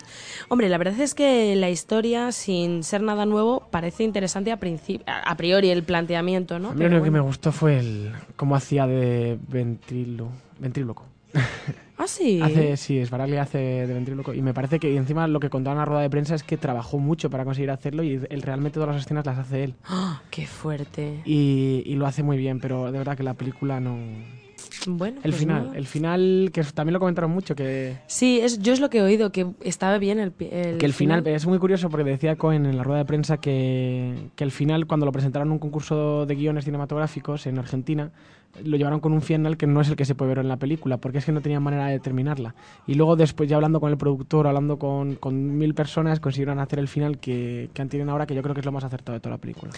Hombre, 0.48 0.70
la 0.70 0.78
verdad 0.78 1.00
es 1.00 1.16
que 1.16 1.56
la 1.56 1.70
historia, 1.70 2.32
sin 2.32 2.84
ser 2.84 3.02
nada 3.02 3.26
nuevo, 3.26 3.68
parece 3.72 4.04
interesante 4.04 4.52
a, 4.52 4.58
principio, 4.58 5.06
a 5.08 5.36
priori 5.36 5.70
el 5.70 5.84
planteamiento, 5.84 6.60
¿no? 6.60 6.70
a 6.70 6.74
mí 6.74 6.88
lo 6.88 7.02
que 7.02 7.12
me 7.12 7.20
gustó 7.20 7.52
fue 7.52 7.80
el 7.80 8.12
cómo 8.36 8.56
hacía 8.56 8.86
de 8.86 9.40
ventrilo, 9.48 10.30
ventríloco. 10.60 11.06
Ah, 12.00 12.08
sí. 12.08 12.40
Hace, 12.42 12.78
sí, 12.78 13.06
Sbaraglia 13.06 13.42
hace 13.42 13.58
de 13.58 13.94
ventríloco. 13.94 14.34
Y 14.34 14.42
me 14.42 14.54
parece 14.54 14.80
que 14.80 14.90
y 14.90 14.96
encima 14.96 15.28
lo 15.28 15.42
que 15.42 15.50
contaba 15.50 15.74
en 15.74 15.80
la 15.80 15.86
rueda 15.86 16.02
de 16.02 16.10
prensa 16.10 16.34
es 16.34 16.44
que 16.44 16.56
trabajó 16.56 16.98
mucho 16.98 17.30
para 17.30 17.44
conseguir 17.44 17.72
hacerlo 17.72 18.04
y 18.04 18.14
él, 18.30 18.42
realmente 18.42 18.76
todas 18.80 18.96
las 18.96 19.04
escenas 19.04 19.26
las 19.26 19.38
hace 19.38 19.66
él. 19.66 19.76
¡Ah! 19.84 20.22
¡Qué 20.32 20.48
fuerte! 20.48 21.22
Y, 21.26 21.84
y 21.86 21.96
lo 21.96 22.08
hace 22.08 22.24
muy 22.24 22.38
bien, 22.38 22.62
pero 22.62 22.90
de 22.90 22.98
verdad 22.98 23.18
que 23.18 23.24
la 23.24 23.34
película 23.34 23.82
no... 23.82 23.98
Bueno, 24.88 25.18
El 25.24 25.32
pues 25.32 25.36
final, 25.42 25.66
no. 25.68 25.74
el 25.74 25.86
final, 25.88 26.52
que 26.54 26.64
también 26.64 26.94
lo 26.94 27.00
comentaron 27.00 27.32
mucho, 27.32 27.54
que, 27.54 27.98
Sí, 28.08 28.40
es, 28.42 28.60
yo 28.60 28.72
es 28.72 28.80
lo 28.80 28.90
que 28.90 29.00
he 29.00 29.02
oído, 29.02 29.32
que 29.32 29.48
estaba 29.62 29.98
bien 29.98 30.20
el, 30.20 30.32
el 30.40 30.78
que 30.78 30.86
el 30.86 30.94
final, 30.94 31.26
es 31.28 31.46
muy 31.46 31.60
curioso 31.60 31.90
porque 31.90 32.10
decía 32.10 32.38
Cohen 32.38 32.66
en 32.66 32.78
la 32.78 32.84
rueda 32.84 33.00
de 33.00 33.06
prensa 33.06 33.38
que, 33.38 34.30
que 34.38 34.44
el 34.46 34.52
final, 34.52 34.88
cuando 34.88 35.06
lo 35.06 35.12
presentaron 35.12 35.50
en 35.50 35.54
un 35.54 35.60
concurso 35.60 36.26
de 36.26 36.36
guiones 36.36 36.64
cinematográficos 36.64 37.46
en 37.46 37.60
Argentina, 37.60 38.12
lo 38.64 38.78
llevaron 38.78 39.00
con 39.00 39.14
un 39.14 39.22
final 39.22 39.58
que 39.58 39.68
no 39.68 39.80
es 39.82 39.90
el 39.90 39.96
que 39.96 40.06
se 40.06 40.16
puede 40.16 40.30
ver 40.30 40.40
en 40.40 40.48
la 40.50 40.58
película, 40.58 40.98
porque 40.98 41.20
es 41.20 41.26
que 41.26 41.32
no 41.32 41.42
tenían 41.42 41.64
manera 41.64 41.88
de 41.88 42.00
terminarla. 42.00 42.56
Y 42.88 42.96
luego 42.96 43.16
después, 43.16 43.48
ya 43.50 43.56
hablando 43.56 43.80
con 43.80 43.92
el 43.92 43.98
productor, 43.98 44.48
hablando 44.48 44.78
con, 44.78 45.16
con 45.16 45.58
mil 45.58 45.74
personas, 45.74 46.20
consiguieron 46.20 46.60
hacer 46.60 46.80
el 46.80 46.88
final 46.88 47.20
que, 47.20 47.70
que 47.74 47.86
tienen 47.86 48.10
ahora, 48.10 48.26
que 48.26 48.36
yo 48.36 48.42
creo 48.42 48.54
que 48.54 48.62
es 48.62 48.66
lo 48.66 48.72
más 48.72 48.84
acertado 48.84 49.14
de 49.14 49.20
toda 49.22 49.36
la 49.36 49.42
película. 49.42 49.72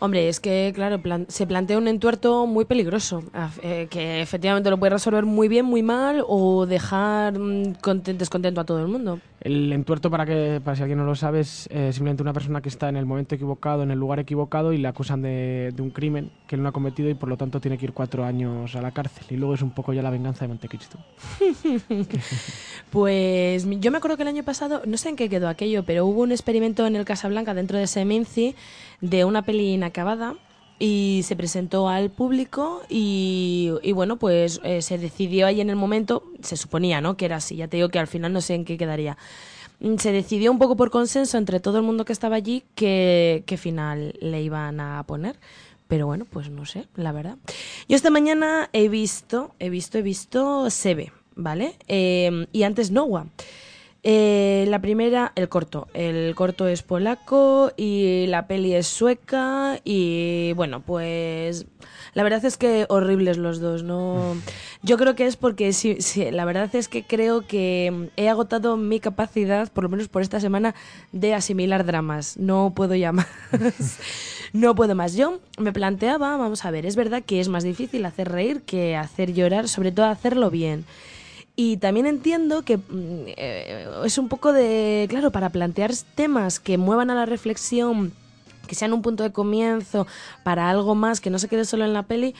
Hombre, 0.00 0.28
es 0.28 0.40
que, 0.40 0.72
claro, 0.74 1.00
plan- 1.00 1.26
se 1.28 1.46
plantea 1.46 1.78
un 1.78 1.88
entuerto 1.88 2.46
muy 2.46 2.64
peligroso, 2.66 3.22
eh, 3.62 3.86
que 3.88 4.20
efectivamente 4.20 4.68
lo 4.70 4.78
puede 4.78 4.90
resolver 4.90 5.24
muy 5.24 5.48
bien, 5.48 5.64
muy 5.64 5.82
mal, 5.82 6.22
o 6.26 6.66
dejar 6.66 7.38
mm, 7.38 7.76
conten- 7.80 8.16
descontento 8.18 8.60
a 8.60 8.64
todo 8.64 8.80
el 8.80 8.88
mundo. 8.88 9.18
El 9.40 9.72
entuerto, 9.72 10.10
para 10.10 10.26
que 10.26 10.60
para 10.64 10.74
si 10.76 10.82
alguien 10.82 10.98
no 10.98 11.04
lo 11.04 11.14
sabe, 11.14 11.40
es 11.40 11.68
eh, 11.70 11.92
simplemente 11.92 12.22
una 12.22 12.32
persona 12.32 12.60
que 12.60 12.68
está 12.68 12.88
en 12.88 12.96
el 12.96 13.06
momento 13.06 13.34
equivocado, 13.36 13.82
en 13.84 13.90
el 13.92 13.98
lugar 13.98 14.18
equivocado 14.18 14.72
y 14.72 14.78
le 14.78 14.88
acusan 14.88 15.22
de, 15.22 15.72
de 15.74 15.82
un 15.82 15.90
crimen 15.90 16.30
que 16.48 16.56
él 16.56 16.62
no 16.62 16.68
ha 16.68 16.72
cometido 16.72 17.08
y 17.08 17.14
por 17.14 17.28
lo 17.28 17.36
tanto 17.36 17.60
tiene 17.60 17.78
que 17.78 17.84
ir 17.86 17.92
cuatro 17.92 18.15
años 18.24 18.74
a 18.76 18.82
la 18.82 18.92
cárcel. 18.92 19.24
Y 19.30 19.36
luego 19.36 19.54
es 19.54 19.62
un 19.62 19.70
poco 19.70 19.92
ya 19.92 20.02
la 20.02 20.10
venganza 20.10 20.44
de 20.44 20.48
Montecristo. 20.48 20.98
Pues 22.90 23.66
yo 23.80 23.90
me 23.90 23.98
acuerdo 23.98 24.16
que 24.16 24.22
el 24.22 24.28
año 24.28 24.44
pasado, 24.44 24.82
no 24.86 24.96
sé 24.96 25.08
en 25.08 25.16
qué 25.16 25.28
quedó 25.28 25.48
aquello, 25.48 25.82
pero 25.84 26.06
hubo 26.06 26.22
un 26.22 26.32
experimento 26.32 26.86
en 26.86 26.96
el 26.96 27.04
Casablanca 27.04 27.52
dentro 27.54 27.78
de 27.78 27.86
Seminci 27.86 28.54
de 29.00 29.24
una 29.24 29.42
peli 29.42 29.74
inacabada 29.74 30.34
y 30.78 31.22
se 31.24 31.36
presentó 31.36 31.88
al 31.88 32.10
público 32.10 32.82
y, 32.88 33.72
y 33.82 33.92
bueno, 33.92 34.16
pues 34.18 34.60
eh, 34.62 34.82
se 34.82 34.98
decidió 34.98 35.46
ahí 35.46 35.60
en 35.60 35.70
el 35.70 35.76
momento, 35.76 36.22
se 36.42 36.56
suponía, 36.56 37.00
¿no? 37.00 37.16
Que 37.16 37.24
era 37.24 37.36
así, 37.36 37.56
ya 37.56 37.68
te 37.68 37.78
digo 37.78 37.88
que 37.88 37.98
al 37.98 38.06
final 38.06 38.32
no 38.32 38.40
sé 38.40 38.54
en 38.54 38.64
qué 38.64 38.76
quedaría. 38.78 39.16
Mm, 39.80 39.96
Se 39.96 40.12
decidió 40.12 40.50
un 40.52 40.58
poco 40.58 40.76
por 40.76 40.90
consenso 40.90 41.38
entre 41.38 41.60
todo 41.60 41.78
el 41.78 41.82
mundo 41.82 42.04
que 42.04 42.12
estaba 42.12 42.36
allí 42.36 42.62
qué, 42.74 43.42
qué 43.46 43.56
final 43.56 44.14
le 44.20 44.42
iban 44.42 44.80
a 44.80 45.02
poner. 45.06 45.36
Pero 45.88 46.06
bueno, 46.06 46.24
pues 46.24 46.50
no 46.50 46.64
sé, 46.66 46.86
la 46.96 47.12
verdad. 47.12 47.36
Yo 47.88 47.96
esta 47.96 48.10
mañana 48.10 48.68
he 48.72 48.88
visto, 48.88 49.54
he 49.58 49.70
visto, 49.70 49.98
he 49.98 50.02
visto 50.02 50.70
Sebe, 50.70 51.12
¿vale? 51.34 51.76
Eh, 51.86 52.46
y 52.52 52.64
antes 52.64 52.90
Noah. 52.90 53.26
Eh, 54.08 54.66
la 54.68 54.80
primera, 54.80 55.32
el 55.34 55.48
corto. 55.48 55.88
El 55.92 56.32
corto 56.36 56.68
es 56.68 56.82
polaco 56.82 57.72
y 57.76 58.26
la 58.28 58.46
peli 58.46 58.72
es 58.72 58.86
sueca 58.86 59.80
y 59.82 60.52
bueno, 60.52 60.78
pues 60.78 61.66
la 62.14 62.22
verdad 62.22 62.44
es 62.44 62.56
que 62.56 62.86
horribles 62.88 63.36
los 63.36 63.58
dos, 63.58 63.82
¿no? 63.82 64.36
Yo 64.84 64.96
creo 64.96 65.16
que 65.16 65.26
es 65.26 65.36
porque 65.36 65.72
sí, 65.72 65.96
sí, 65.98 66.30
la 66.30 66.44
verdad 66.44 66.72
es 66.76 66.86
que 66.86 67.02
creo 67.02 67.48
que 67.48 68.08
he 68.16 68.28
agotado 68.28 68.76
mi 68.76 69.00
capacidad, 69.00 69.72
por 69.72 69.82
lo 69.82 69.90
menos 69.90 70.06
por 70.06 70.22
esta 70.22 70.38
semana, 70.38 70.76
de 71.10 71.34
asimilar 71.34 71.84
dramas. 71.84 72.36
No 72.36 72.74
puedo 72.76 72.94
ya 72.94 73.10
más. 73.10 73.26
No 74.52 74.76
puedo 74.76 74.94
más. 74.94 75.16
Yo 75.16 75.40
me 75.58 75.72
planteaba, 75.72 76.36
vamos 76.36 76.64
a 76.64 76.70
ver, 76.70 76.86
es 76.86 76.94
verdad 76.94 77.24
que 77.24 77.40
es 77.40 77.48
más 77.48 77.64
difícil 77.64 78.06
hacer 78.06 78.30
reír 78.30 78.62
que 78.62 78.94
hacer 78.96 79.34
llorar, 79.34 79.68
sobre 79.68 79.90
todo 79.90 80.06
hacerlo 80.06 80.48
bien. 80.50 80.84
Y 81.58 81.78
también 81.78 82.04
entiendo 82.04 82.62
que 82.62 82.76
mm, 82.76 82.82
eh, 83.28 83.88
es 84.04 84.18
un 84.18 84.28
poco 84.28 84.52
de, 84.52 85.06
claro, 85.08 85.32
para 85.32 85.48
plantear 85.48 85.90
temas 86.14 86.60
que 86.60 86.76
muevan 86.76 87.10
a 87.10 87.14
la 87.14 87.24
reflexión, 87.24 88.12
que 88.68 88.74
sean 88.74 88.92
un 88.92 89.00
punto 89.00 89.22
de 89.22 89.32
comienzo 89.32 90.06
para 90.44 90.68
algo 90.68 90.94
más, 90.94 91.22
que 91.22 91.30
no 91.30 91.38
se 91.38 91.48
quede 91.48 91.64
solo 91.64 91.86
en 91.86 91.94
la 91.94 92.02
peli. 92.02 92.34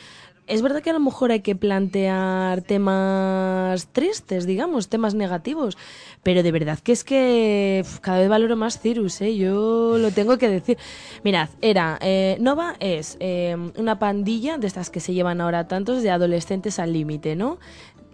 Es 0.46 0.62
verdad 0.62 0.80
que 0.80 0.90
a 0.90 0.92
lo 0.92 1.00
mejor 1.00 1.32
hay 1.32 1.40
que 1.40 1.56
plantear 1.56 2.62
temas 2.62 3.88
tristes, 3.88 4.46
digamos, 4.46 4.88
temas 4.88 5.14
negativos, 5.14 5.76
pero 6.22 6.44
de 6.44 6.52
verdad 6.52 6.78
que 6.78 6.92
es 6.92 7.02
que 7.02 7.84
cada 8.00 8.20
vez 8.20 8.28
valoro 8.28 8.54
más 8.54 8.78
Cirus, 8.78 9.20
¿eh? 9.22 9.36
yo 9.36 9.98
lo 9.98 10.12
tengo 10.12 10.38
que 10.38 10.48
decir. 10.48 10.78
Mirad, 11.24 11.48
era, 11.62 11.98
eh, 12.00 12.36
Nova 12.38 12.76
es 12.78 13.16
eh, 13.18 13.56
una 13.76 13.98
pandilla 13.98 14.56
de 14.56 14.68
estas 14.68 14.88
que 14.88 15.00
se 15.00 15.14
llevan 15.14 15.40
ahora 15.40 15.66
tantos 15.66 16.02
de 16.04 16.10
adolescentes 16.10 16.78
al 16.78 16.92
límite, 16.92 17.34
¿no? 17.34 17.58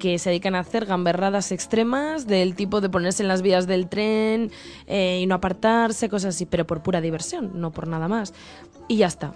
Que 0.02 0.18
se 0.18 0.30
dedican 0.30 0.56
a 0.56 0.59
hacer 0.59 0.85
gamberradas 0.85 1.52
extremas 1.52 2.26
del 2.26 2.56
tipo 2.56 2.80
de 2.80 2.88
ponerse 2.88 3.23
en 3.23 3.28
las 3.28 3.40
vías 3.40 3.68
del 3.68 3.88
tren 3.88 4.50
eh, 4.88 5.21
y 5.23 5.26
no 5.26 5.37
apartarse, 5.37 6.09
cosas 6.09 6.35
así, 6.35 6.44
pero 6.44 6.66
por 6.66 6.82
pura 6.82 7.00
diversión, 7.00 7.52
no 7.61 7.71
por 7.71 7.87
nada 7.87 8.09
más. 8.09 8.35
Y 8.88 8.97
ya 8.97 9.06
está. 9.06 9.32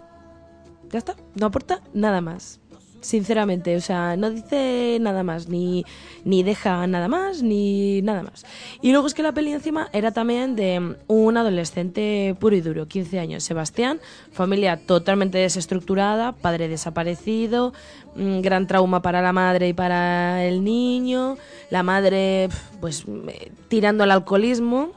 Ya 0.91 0.99
está, 0.99 1.15
no 1.37 1.47
aporta 1.47 1.83
nada 1.95 2.21
más. 2.21 2.59
Sinceramente, 3.07 3.77
o 3.77 3.81
sea, 3.81 4.17
no 4.17 4.31
dice 4.31 4.99
nada 5.01 5.23
más, 5.23 5.49
ni, 5.49 5.85
ni 6.25 6.43
deja 6.43 6.89
nada 6.89 7.07
más, 7.07 7.41
ni 7.41 8.03
nada 8.03 8.25
más. 8.25 8.45
Y 8.83 8.91
luego 8.91 9.07
es 9.07 9.15
que 9.15 9.23
la 9.23 9.31
peli 9.31 9.53
encima 9.53 9.89
era 9.93 10.11
también 10.11 10.57
de 10.57 10.97
un 11.07 11.37
adolescente 11.37 12.35
puro 12.41 12.57
y 12.57 12.63
duro, 12.63 12.89
15 12.89 13.21
años, 13.21 13.45
Sebastián, 13.45 14.01
familia 14.33 14.77
totalmente 14.77 15.39
desestructurada, 15.39 16.33
padre 16.33 16.67
desaparecido, 16.67 17.73
un 18.17 18.43
gran 18.43 18.67
trauma 18.67 19.03
para 19.03 19.23
la 19.23 19.33
madre 19.33 19.69
y 19.69 19.73
para 19.73 20.43
el 20.45 20.65
niño, 20.65 21.37
la 21.71 21.85
madre 21.85 22.49
pues 22.81 23.05
eh, 23.29 23.53
tirando 23.69 24.03
al 24.03 24.11
alcoholismo, 24.11 24.91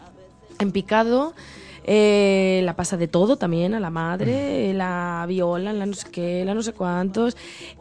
en 0.57 0.71
picado. 0.71 1.35
Eh, 1.91 2.61
la 2.65 2.75
pasa 2.75 2.97
de 2.97 3.07
todo 3.07 3.37
también 3.37 3.73
a 3.73 3.79
la 3.79 3.89
madre, 3.89 4.69
eh, 4.69 4.73
la 4.75 5.25
violan, 5.27 5.79
la 5.79 5.87
no 5.87 5.95
sé 5.95 6.07
qué, 6.11 6.45
la 6.45 6.53
no 6.53 6.61
sé 6.61 6.71
cuántos. 6.71 7.35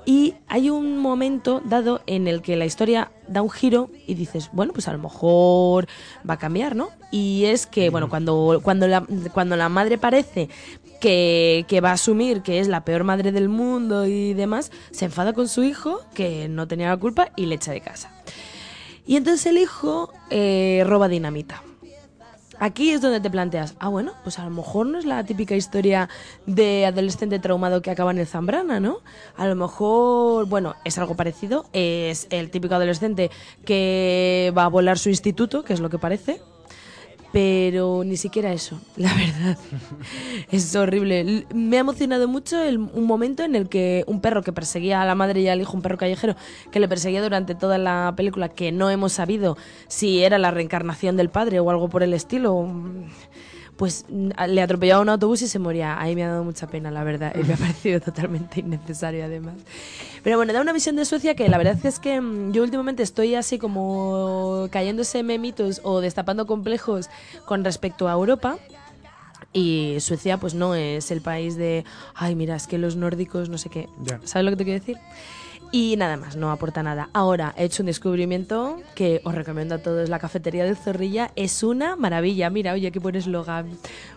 Y 0.06 0.32
hay 0.46 0.70
un 0.70 0.96
momento 0.96 1.60
dado 1.62 2.00
en 2.06 2.26
el 2.26 2.40
que 2.40 2.56
la 2.56 2.64
historia 2.64 3.10
da 3.26 3.42
un 3.42 3.50
giro 3.50 3.90
y 4.06 4.14
dices, 4.14 4.48
bueno, 4.54 4.72
pues 4.72 4.88
a 4.88 4.94
lo 4.94 4.98
mejor 4.98 5.88
va 6.26 6.34
a 6.34 6.38
cambiar, 6.38 6.74
¿no? 6.74 6.88
Y 7.10 7.44
es 7.44 7.66
que, 7.66 7.90
bueno, 7.90 8.08
cuando, 8.08 8.60
cuando, 8.62 8.88
la, 8.88 9.04
cuando 9.34 9.56
la 9.56 9.68
madre 9.68 9.98
parece 9.98 10.48
que, 11.02 11.66
que 11.68 11.82
va 11.82 11.90
a 11.90 11.92
asumir 11.92 12.40
que 12.40 12.60
es 12.60 12.68
la 12.68 12.86
peor 12.86 13.04
madre 13.04 13.30
del 13.30 13.50
mundo 13.50 14.06
y 14.06 14.32
demás, 14.32 14.72
se 14.90 15.04
enfada 15.04 15.34
con 15.34 15.48
su 15.48 15.64
hijo, 15.64 16.00
que 16.14 16.48
no 16.48 16.66
tenía 16.66 16.88
la 16.88 16.96
culpa, 16.96 17.28
y 17.36 17.44
le 17.44 17.56
echa 17.56 17.72
de 17.72 17.82
casa. 17.82 18.10
Y 19.06 19.16
entonces 19.16 19.44
el 19.44 19.58
hijo 19.58 20.14
eh, 20.30 20.82
roba 20.86 21.08
dinamita. 21.08 21.62
Aquí 22.60 22.90
es 22.90 23.00
donde 23.00 23.20
te 23.20 23.30
planteas, 23.30 23.76
ah, 23.78 23.88
bueno, 23.88 24.14
pues 24.24 24.38
a 24.40 24.44
lo 24.44 24.50
mejor 24.50 24.86
no 24.86 24.98
es 24.98 25.04
la 25.04 25.22
típica 25.24 25.54
historia 25.54 26.08
de 26.46 26.86
adolescente 26.86 27.38
traumado 27.38 27.82
que 27.82 27.90
acaba 27.90 28.10
en 28.10 28.18
el 28.18 28.26
Zambrana, 28.26 28.80
¿no? 28.80 28.98
A 29.36 29.46
lo 29.46 29.54
mejor, 29.54 30.46
bueno, 30.46 30.74
es 30.84 30.98
algo 30.98 31.14
parecido, 31.14 31.66
es 31.72 32.26
el 32.30 32.50
típico 32.50 32.74
adolescente 32.74 33.30
que 33.64 34.52
va 34.58 34.64
a 34.64 34.68
volar 34.68 34.98
su 34.98 35.08
instituto, 35.08 35.62
que 35.62 35.72
es 35.72 35.80
lo 35.80 35.88
que 35.88 35.98
parece, 35.98 36.40
pero 37.32 38.02
ni 38.04 38.16
siquiera 38.16 38.52
eso, 38.52 38.80
la 38.96 39.12
verdad. 39.14 39.58
es 40.50 40.74
horrible. 40.74 41.46
Me 41.54 41.76
ha 41.76 41.80
emocionado 41.80 42.26
mucho 42.28 42.62
el- 42.62 42.78
un 42.78 43.04
momento 43.04 43.42
en 43.42 43.54
el 43.54 43.68
que 43.68 44.04
un 44.06 44.20
perro 44.20 44.42
que 44.42 44.52
perseguía 44.52 45.02
a 45.02 45.04
la 45.06 45.14
madre 45.14 45.40
y 45.40 45.48
al 45.48 45.60
hijo, 45.60 45.74
un 45.74 45.82
perro 45.82 45.98
callejero, 45.98 46.36
que 46.72 46.80
le 46.80 46.88
perseguía 46.88 47.22
durante 47.22 47.54
toda 47.54 47.76
la 47.78 48.14
película, 48.16 48.48
que 48.48 48.72
no 48.72 48.90
hemos 48.90 49.12
sabido 49.12 49.56
si 49.88 50.22
era 50.24 50.38
la 50.38 50.50
reencarnación 50.50 51.16
del 51.16 51.28
padre 51.28 51.60
o 51.60 51.70
algo 51.70 51.88
por 51.88 52.02
el 52.02 52.14
estilo, 52.14 52.68
pues 53.78 54.04
le 54.10 54.60
atropellaba 54.60 55.00
un 55.00 55.08
autobús 55.08 55.40
y 55.42 55.48
se 55.48 55.60
moría. 55.60 56.00
Ahí 56.00 56.16
me 56.16 56.24
ha 56.24 56.28
dado 56.28 56.42
mucha 56.42 56.66
pena, 56.66 56.90
la 56.90 57.04
verdad, 57.04 57.32
y 57.36 57.44
me 57.44 57.54
ha 57.54 57.56
parecido 57.56 58.00
totalmente 58.00 58.58
innecesario 58.58 59.24
además. 59.24 59.54
Pero 60.24 60.36
bueno, 60.36 60.52
da 60.52 60.60
una 60.60 60.72
visión 60.72 60.96
de 60.96 61.04
Suecia 61.04 61.36
que 61.36 61.48
la 61.48 61.58
verdad 61.58 61.78
es 61.86 62.00
que 62.00 62.20
mm, 62.20 62.52
yo 62.52 62.64
últimamente 62.64 63.04
estoy 63.04 63.36
así 63.36 63.56
como 63.56 64.66
cayéndose 64.72 65.22
memitos 65.22 65.80
o 65.84 66.00
destapando 66.00 66.44
complejos 66.46 67.08
con 67.46 67.64
respecto 67.64 68.08
a 68.08 68.12
Europa. 68.12 68.58
Y 69.52 69.96
Suecia 70.00 70.38
pues 70.38 70.54
no 70.54 70.74
es 70.74 71.12
el 71.12 71.20
país 71.20 71.56
de, 71.56 71.84
ay 72.16 72.34
mira, 72.34 72.56
es 72.56 72.66
que 72.66 72.78
los 72.78 72.96
nórdicos 72.96 73.48
no 73.48 73.58
sé 73.58 73.70
qué. 73.70 73.88
¿Sabes 74.24 74.44
lo 74.44 74.50
que 74.50 74.56
te 74.56 74.64
quiero 74.64 74.80
decir? 74.80 74.96
Y 75.70 75.96
nada 75.96 76.16
más, 76.16 76.36
no 76.36 76.50
aporta 76.50 76.82
nada. 76.82 77.10
Ahora 77.12 77.54
he 77.56 77.64
hecho 77.64 77.82
un 77.82 77.88
descubrimiento 77.88 78.80
que 78.94 79.20
os 79.24 79.34
recomiendo 79.34 79.74
a 79.74 79.78
todos. 79.78 80.08
La 80.08 80.18
cafetería 80.18 80.64
del 80.64 80.76
Zorrilla 80.76 81.30
es 81.36 81.62
una 81.62 81.94
maravilla. 81.94 82.48
Mira, 82.48 82.72
oye, 82.72 82.90
qué 82.90 82.98
buen 82.98 83.16
eslogan. 83.16 83.68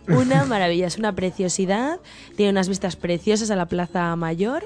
Una 0.08 0.46
maravilla, 0.46 0.88
es 0.88 0.98
una 0.98 1.13
preciosidad. 1.13 2.00
Tiene 2.38 2.51
unas 2.51 2.70
vistas 2.70 2.96
preciosas 2.96 3.51
a 3.51 3.58
la 3.58 3.65
Plaza 3.65 4.15
Mayor. 4.15 4.65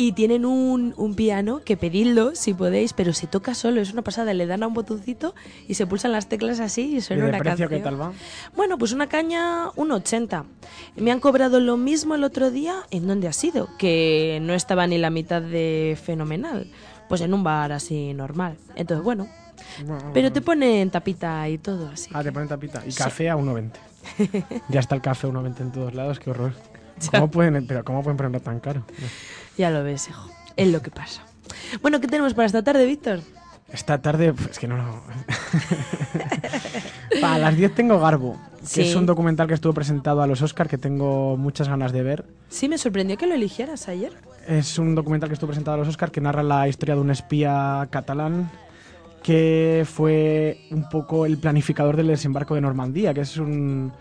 Y 0.00 0.12
tienen 0.12 0.44
un, 0.44 0.94
un 0.96 1.16
piano 1.16 1.60
que 1.64 1.76
pedidlo 1.76 2.36
si 2.36 2.54
podéis, 2.54 2.92
pero 2.92 3.12
se 3.12 3.26
toca 3.26 3.52
solo, 3.56 3.80
es 3.80 3.92
una 3.92 4.02
pasada. 4.02 4.32
Le 4.32 4.46
dan 4.46 4.62
a 4.62 4.68
un 4.68 4.72
botoncito 4.72 5.34
y 5.66 5.74
se 5.74 5.88
pulsan 5.88 6.12
las 6.12 6.28
teclas 6.28 6.60
así 6.60 6.82
y 6.82 6.96
¿Y 6.98 7.00
suena 7.00 7.24
de 7.24 7.28
una 7.30 7.38
precio 7.38 7.68
qué 7.68 7.80
canción. 7.80 7.98
tal 7.98 8.08
va? 8.08 8.12
Bueno, 8.54 8.78
pues 8.78 8.92
una 8.92 9.08
caña, 9.08 9.70
un 9.74 9.90
80. 9.90 10.44
Me 10.94 11.10
han 11.10 11.18
cobrado 11.18 11.58
lo 11.58 11.76
mismo 11.76 12.14
el 12.14 12.22
otro 12.22 12.52
día. 12.52 12.76
¿En 12.92 13.08
dónde 13.08 13.26
ha 13.26 13.32
sido? 13.32 13.70
Que 13.76 14.38
no 14.40 14.54
estaba 14.54 14.86
ni 14.86 14.98
la 14.98 15.10
mitad 15.10 15.42
de 15.42 15.98
fenomenal. 16.00 16.70
Pues 17.08 17.20
en 17.20 17.34
un 17.34 17.42
bar 17.42 17.72
así 17.72 18.14
normal. 18.14 18.56
Entonces, 18.76 19.02
bueno, 19.02 19.26
Pero 20.14 20.30
te 20.30 20.40
ponen 20.40 20.90
tapita 20.90 21.48
y 21.48 21.58
todo 21.58 21.88
así. 21.88 22.08
Ah, 22.14 22.22
te 22.22 22.30
ponen 22.30 22.48
tapita. 22.48 22.84
Y 22.86 22.92
café 22.92 23.30
a 23.30 23.36
1,20. 23.36 23.72
ya 24.68 24.78
está 24.78 24.94
el 24.94 25.00
café 25.00 25.26
a 25.26 25.30
1,20 25.30 25.60
en 25.60 25.72
todos 25.72 25.92
lados, 25.92 26.20
qué 26.20 26.30
horror. 26.30 26.52
¿Cómo 27.10 27.30
pueden, 27.30 27.66
pero 27.66 27.84
¿cómo 27.84 28.02
pueden 28.04 28.16
ponerlo 28.16 28.40
tan 28.40 28.60
caro? 28.60 28.84
Ya 29.58 29.70
lo 29.70 29.82
ves, 29.84 30.08
hijo. 30.08 30.30
Es 30.56 30.68
lo 30.72 30.80
que 30.80 30.90
pasa. 30.90 31.22
Bueno, 31.82 32.00
¿qué 32.00 32.06
tenemos 32.06 32.32
para 32.34 32.46
esta 32.46 32.62
tarde, 32.62 32.86
Víctor? 32.86 33.20
Esta 33.70 34.00
tarde, 34.00 34.32
pues, 34.32 34.50
es 34.52 34.58
que 34.58 34.66
no 34.66 34.76
lo... 34.78 35.02
Para 37.20 37.38
las 37.38 37.56
10 37.56 37.74
tengo 37.74 37.98
Garbo, 38.00 38.38
que 38.60 38.66
Sí. 38.66 38.80
es 38.82 38.94
un 38.94 39.04
documental 39.04 39.46
que 39.46 39.54
estuvo 39.54 39.72
presentado 39.74 40.22
a 40.22 40.26
los 40.26 40.40
Oscar 40.40 40.68
que 40.68 40.78
tengo 40.78 41.36
muchas 41.36 41.68
ganas 41.68 41.92
de 41.92 42.02
ver. 42.02 42.24
Sí, 42.48 42.68
me 42.68 42.78
sorprendió 42.78 43.16
que 43.18 43.26
lo 43.26 43.34
eligieras 43.34 43.88
ayer. 43.88 44.12
Es 44.46 44.78
un 44.78 44.94
documental 44.94 45.28
que 45.28 45.34
estuvo 45.34 45.48
presentado 45.48 45.74
a 45.74 45.78
los 45.78 45.88
Oscar 45.88 46.10
que 46.10 46.20
narra 46.22 46.42
la 46.42 46.66
historia 46.68 46.94
de 46.94 47.00
un 47.02 47.10
espía 47.10 47.86
catalán 47.90 48.50
que 49.22 49.84
fue 49.90 50.60
un 50.70 50.88
poco 50.88 51.26
el 51.26 51.36
planificador 51.38 51.96
del 51.96 52.06
desembarco 52.06 52.54
de 52.54 52.60
Normandía, 52.62 53.12
que 53.12 53.22
es 53.22 53.36
un 53.36 53.92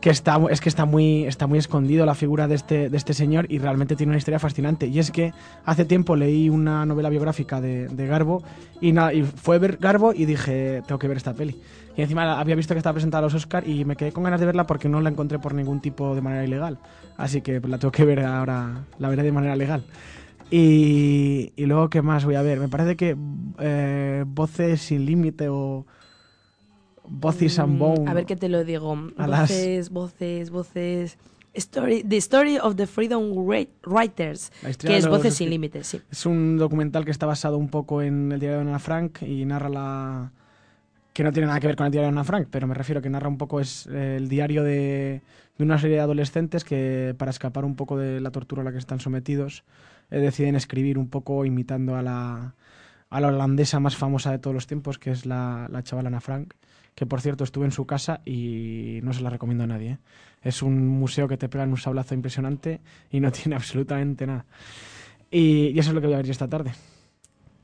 que 0.00 0.10
está 0.10 0.40
es 0.50 0.60
que 0.60 0.68
está 0.68 0.86
muy 0.86 1.24
está 1.24 1.46
muy 1.46 1.58
escondido 1.58 2.06
la 2.06 2.14
figura 2.14 2.48
de 2.48 2.54
este 2.54 2.88
de 2.88 2.96
este 2.96 3.12
señor 3.12 3.46
y 3.50 3.58
realmente 3.58 3.96
tiene 3.96 4.10
una 4.10 4.18
historia 4.18 4.38
fascinante. 4.38 4.86
Y 4.86 4.98
es 4.98 5.10
que 5.10 5.32
hace 5.64 5.84
tiempo 5.84 6.16
leí 6.16 6.48
una 6.48 6.86
novela 6.86 7.10
biográfica 7.10 7.60
de, 7.60 8.06
Garbo 8.06 8.42
y 8.80 8.92
nada 8.92 9.12
y 9.12 9.22
fue 9.22 9.58
ver 9.58 9.76
Garbo 9.76 10.12
y 10.14 10.24
dije 10.24 10.82
tengo 10.86 10.98
que 10.98 11.06
ver 11.06 11.18
esta 11.18 11.34
peli 11.34 11.60
y 11.96 12.02
encima 12.02 12.40
había 12.40 12.54
visto 12.54 12.74
que 12.74 12.78
estaba 12.78 12.94
presentada 12.94 13.20
a 13.20 13.22
los 13.22 13.34
Oscar 13.34 13.68
y 13.68 13.84
me 13.84 13.96
quedé 13.96 14.12
con 14.12 14.24
ganas 14.24 14.40
de 14.40 14.46
verla 14.46 14.66
porque 14.66 14.88
no 14.88 15.00
la 15.00 15.10
encontré 15.10 15.38
por 15.38 15.54
ningún 15.54 15.80
tipo 15.80 16.14
de 16.14 16.22
manera 16.22 16.44
ilegal. 16.44 16.78
Así 17.16 17.42
que 17.42 17.60
la 17.60 17.78
tengo 17.78 17.92
que 17.92 18.04
ver 18.04 18.24
ahora 18.24 18.84
la 18.98 19.08
veré 19.08 19.22
de 19.22 19.32
manera 19.32 19.56
legal. 19.56 19.84
Y, 20.50 21.52
y 21.56 21.66
luego, 21.66 21.90
¿qué 21.90 22.02
más 22.02 22.24
voy 22.24 22.34
a 22.34 22.42
ver? 22.42 22.58
Me 22.58 22.68
parece 22.68 22.96
que 22.96 23.16
eh, 23.58 24.24
Voces 24.26 24.80
sin 24.80 25.04
Límite 25.04 25.48
o 25.48 25.86
Voces 27.10 27.58
and 27.58 27.74
Mm, 27.74 27.78
Bone. 27.78 28.10
A 28.10 28.14
ver 28.14 28.24
qué 28.26 28.36
te 28.36 28.48
lo 28.48 28.64
digo. 28.64 28.96
Voces, 29.16 29.90
voces, 29.90 30.50
voces. 30.50 31.18
Story, 31.52 32.04
the 32.04 32.16
Story 32.18 32.58
of 32.58 32.76
the 32.76 32.86
Freedom 32.86 33.32
Wri- 33.32 33.68
Writers, 33.84 34.52
que 34.78 34.96
es 34.96 35.08
Voces 35.08 35.34
sin 35.34 35.50
Límites, 35.50 35.86
sí. 35.88 36.00
Es 36.10 36.24
un 36.24 36.56
documental 36.56 37.04
que 37.04 37.10
está 37.10 37.26
basado 37.26 37.58
un 37.58 37.68
poco 37.68 38.02
en 38.02 38.30
el 38.30 38.38
diario 38.38 38.58
de 38.60 38.68
Ana 38.68 38.78
Frank 38.78 39.22
y 39.22 39.44
narra 39.44 39.68
la... 39.68 40.32
que 41.12 41.24
no 41.24 41.32
tiene 41.32 41.48
nada 41.48 41.58
que 41.58 41.66
ver 41.66 41.74
con 41.74 41.86
el 41.86 41.92
diario 41.92 42.06
de 42.06 42.12
Ana 42.12 42.22
Frank, 42.22 42.46
pero 42.52 42.68
me 42.68 42.74
refiero 42.74 43.02
que 43.02 43.10
narra 43.10 43.28
un 43.28 43.36
poco 43.36 43.58
es 43.58 43.88
eh, 43.90 44.14
el 44.16 44.28
diario 44.28 44.62
de, 44.62 45.22
de 45.58 45.64
una 45.64 45.76
serie 45.78 45.96
de 45.96 46.02
adolescentes 46.02 46.62
que 46.62 47.16
para 47.18 47.32
escapar 47.32 47.64
un 47.64 47.74
poco 47.74 47.96
de 47.98 48.20
la 48.20 48.30
tortura 48.30 48.62
a 48.62 48.64
la 48.64 48.70
que 48.70 48.78
están 48.78 49.00
sometidos 49.00 49.64
eh, 50.12 50.20
deciden 50.20 50.54
escribir 50.54 50.98
un 50.98 51.08
poco 51.08 51.44
imitando 51.44 51.96
a 51.96 52.02
la, 52.02 52.54
a 53.10 53.20
la 53.20 53.26
holandesa 53.26 53.80
más 53.80 53.96
famosa 53.96 54.30
de 54.30 54.38
todos 54.38 54.54
los 54.54 54.68
tiempos, 54.68 55.00
que 55.00 55.10
es 55.10 55.26
la, 55.26 55.66
la 55.68 55.82
chavala 55.82 56.06
Ana 56.10 56.20
Frank, 56.20 56.54
que 56.94 57.06
por 57.06 57.20
cierto 57.20 57.44
estuve 57.44 57.64
en 57.64 57.72
su 57.72 57.86
casa 57.86 58.20
y 58.24 59.00
no 59.02 59.12
se 59.12 59.22
la 59.22 59.30
recomiendo 59.30 59.64
a 59.64 59.66
nadie. 59.66 59.90
¿eh? 59.92 59.98
Es 60.42 60.62
un 60.62 60.86
museo 60.88 61.28
que 61.28 61.36
te 61.36 61.48
pega 61.48 61.64
en 61.64 61.70
un 61.70 61.76
sablazo 61.78 62.14
impresionante 62.14 62.80
y 63.10 63.20
no 63.20 63.30
tiene 63.32 63.56
absolutamente 63.56 64.26
nada. 64.26 64.44
Y, 65.30 65.68
y 65.68 65.78
eso 65.78 65.90
es 65.90 65.94
lo 65.94 66.00
que 66.00 66.06
voy 66.08 66.14
a 66.14 66.18
ver 66.18 66.26
yo 66.26 66.32
esta 66.32 66.48
tarde. 66.48 66.72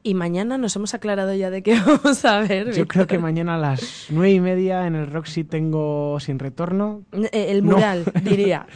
Y 0.03 0.15
mañana 0.15 0.57
nos 0.57 0.77
hemos 0.77 0.95
aclarado 0.95 1.35
ya 1.35 1.51
de 1.51 1.63
qué 1.65 1.77
vamos 1.87 2.25
a 2.25 2.41
ver. 2.41 2.73
Yo 2.73 2.87
creo 2.87 3.07
que 3.09 3.19
mañana 3.19 3.57
a 3.57 3.59
las 3.59 4.07
nueve 4.11 4.33
y 4.33 4.41
media 4.41 4.87
en 4.87 4.95
el 4.95 5.09
Roxy 5.09 5.43
tengo 5.43 6.19
Sin 6.21 6.39
Retorno. 6.39 7.03
Eh, 7.13 7.47
El 7.51 7.65
No. 7.67 7.73
mural, 7.77 8.05
diría. 8.23 8.67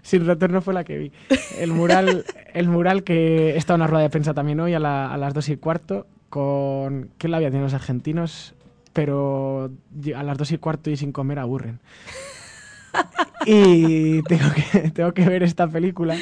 Sin 0.00 0.26
Retorno 0.26 0.62
fue 0.62 0.72
la 0.74 0.82
que 0.82 0.96
vi. 0.98 1.12
El 1.58 1.72
mural, 1.72 2.24
el 2.54 2.68
mural 2.68 3.04
que 3.04 3.54
está 3.56 3.74
en 3.74 3.82
una 3.82 3.86
rueda 3.86 4.02
de 4.04 4.10
prensa 4.10 4.32
también 4.34 4.58
hoy 4.60 4.72
a, 4.74 4.80
la- 4.80 5.12
a 5.12 5.16
las 5.18 5.34
dos 5.34 5.48
y 5.50 5.56
cuarto 5.58 6.06
con... 6.30 7.10
¿Qué 7.18 7.28
la 7.28 7.36
había 7.36 7.50
tenido 7.50 7.66
los 7.66 7.74
argentinos? 7.74 8.54
Pero 8.92 9.70
a 10.16 10.22
las 10.22 10.36
dos 10.38 10.52
y 10.52 10.58
cuarto 10.58 10.90
y 10.90 10.96
sin 10.96 11.12
comer 11.12 11.38
aburren. 11.38 11.80
Y 13.46 14.22
tengo 14.22 14.44
que, 14.54 14.90
tengo 14.94 15.12
que 15.12 15.28
ver 15.28 15.42
esta 15.42 15.66
película 15.66 16.14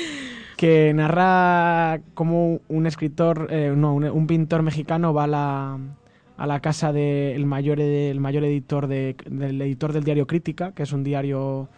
que 0.57 0.93
narra 0.95 2.01
cómo 2.15 2.61
un 2.69 2.87
escritor, 2.87 3.49
eh, 3.51 3.73
no, 3.77 3.95
un, 3.95 4.05
un 4.05 4.27
pintor 4.27 4.63
mexicano 4.63 5.13
va 5.13 5.25
a 5.25 5.27
la, 5.27 5.79
a 6.39 6.47
la 6.47 6.61
casa 6.61 6.93
del 6.93 7.45
mayor, 7.47 7.81
el 7.81 8.21
mayor 8.21 8.45
editor 8.45 8.87
de- 8.87 9.17
del 9.29 9.61
editor 9.61 9.93
del 9.93 10.05
diario 10.05 10.27
Crítica, 10.27 10.73
que 10.73 10.83
es 10.85 10.93
un 10.93 11.03
diario 11.05 11.69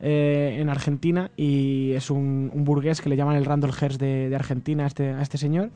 eh, 0.00 0.56
en 0.60 0.68
Argentina 0.68 1.30
y 1.36 1.92
es 1.92 2.10
un, 2.10 2.50
un 2.52 2.64
burgués 2.64 3.00
que 3.00 3.08
le 3.08 3.16
llaman 3.16 3.36
el 3.36 3.44
Randall 3.44 3.72
Hearst 3.80 4.00
de, 4.00 4.28
de 4.28 4.34
Argentina 4.36 4.84
a 4.84 4.86
este, 4.88 5.10
a 5.12 5.22
este 5.22 5.38
señor 5.38 5.70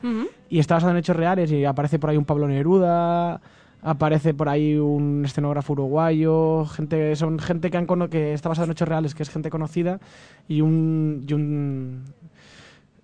y 0.49 0.59
está 0.59 0.75
basado 0.75 0.91
en 0.91 0.97
hechos 0.97 1.15
reales 1.15 1.49
y 1.51 1.63
aparece 1.65 1.99
por 1.99 2.09
ahí 2.09 2.17
un 2.17 2.25
Pablo 2.25 2.47
Neruda, 2.47 3.41
aparece 3.83 4.33
por 4.33 4.49
ahí 4.49 4.75
un 4.77 5.23
escenógrafo 5.25 5.73
uruguayo, 5.73 6.65
gente 6.65 7.15
son 7.15 7.37
gente 7.39 7.69
que 7.69 7.77
han 7.77 7.85
que 8.09 8.33
está 8.33 8.49
basado 8.49 8.65
en 8.65 8.71
hechos 8.71 8.87
reales, 8.87 9.13
que 9.13 9.23
es 9.23 9.29
gente 9.29 9.49
conocida 9.49 9.99
y 10.47 10.61
un 10.61 11.25
y 11.27 11.33
un 11.33 12.03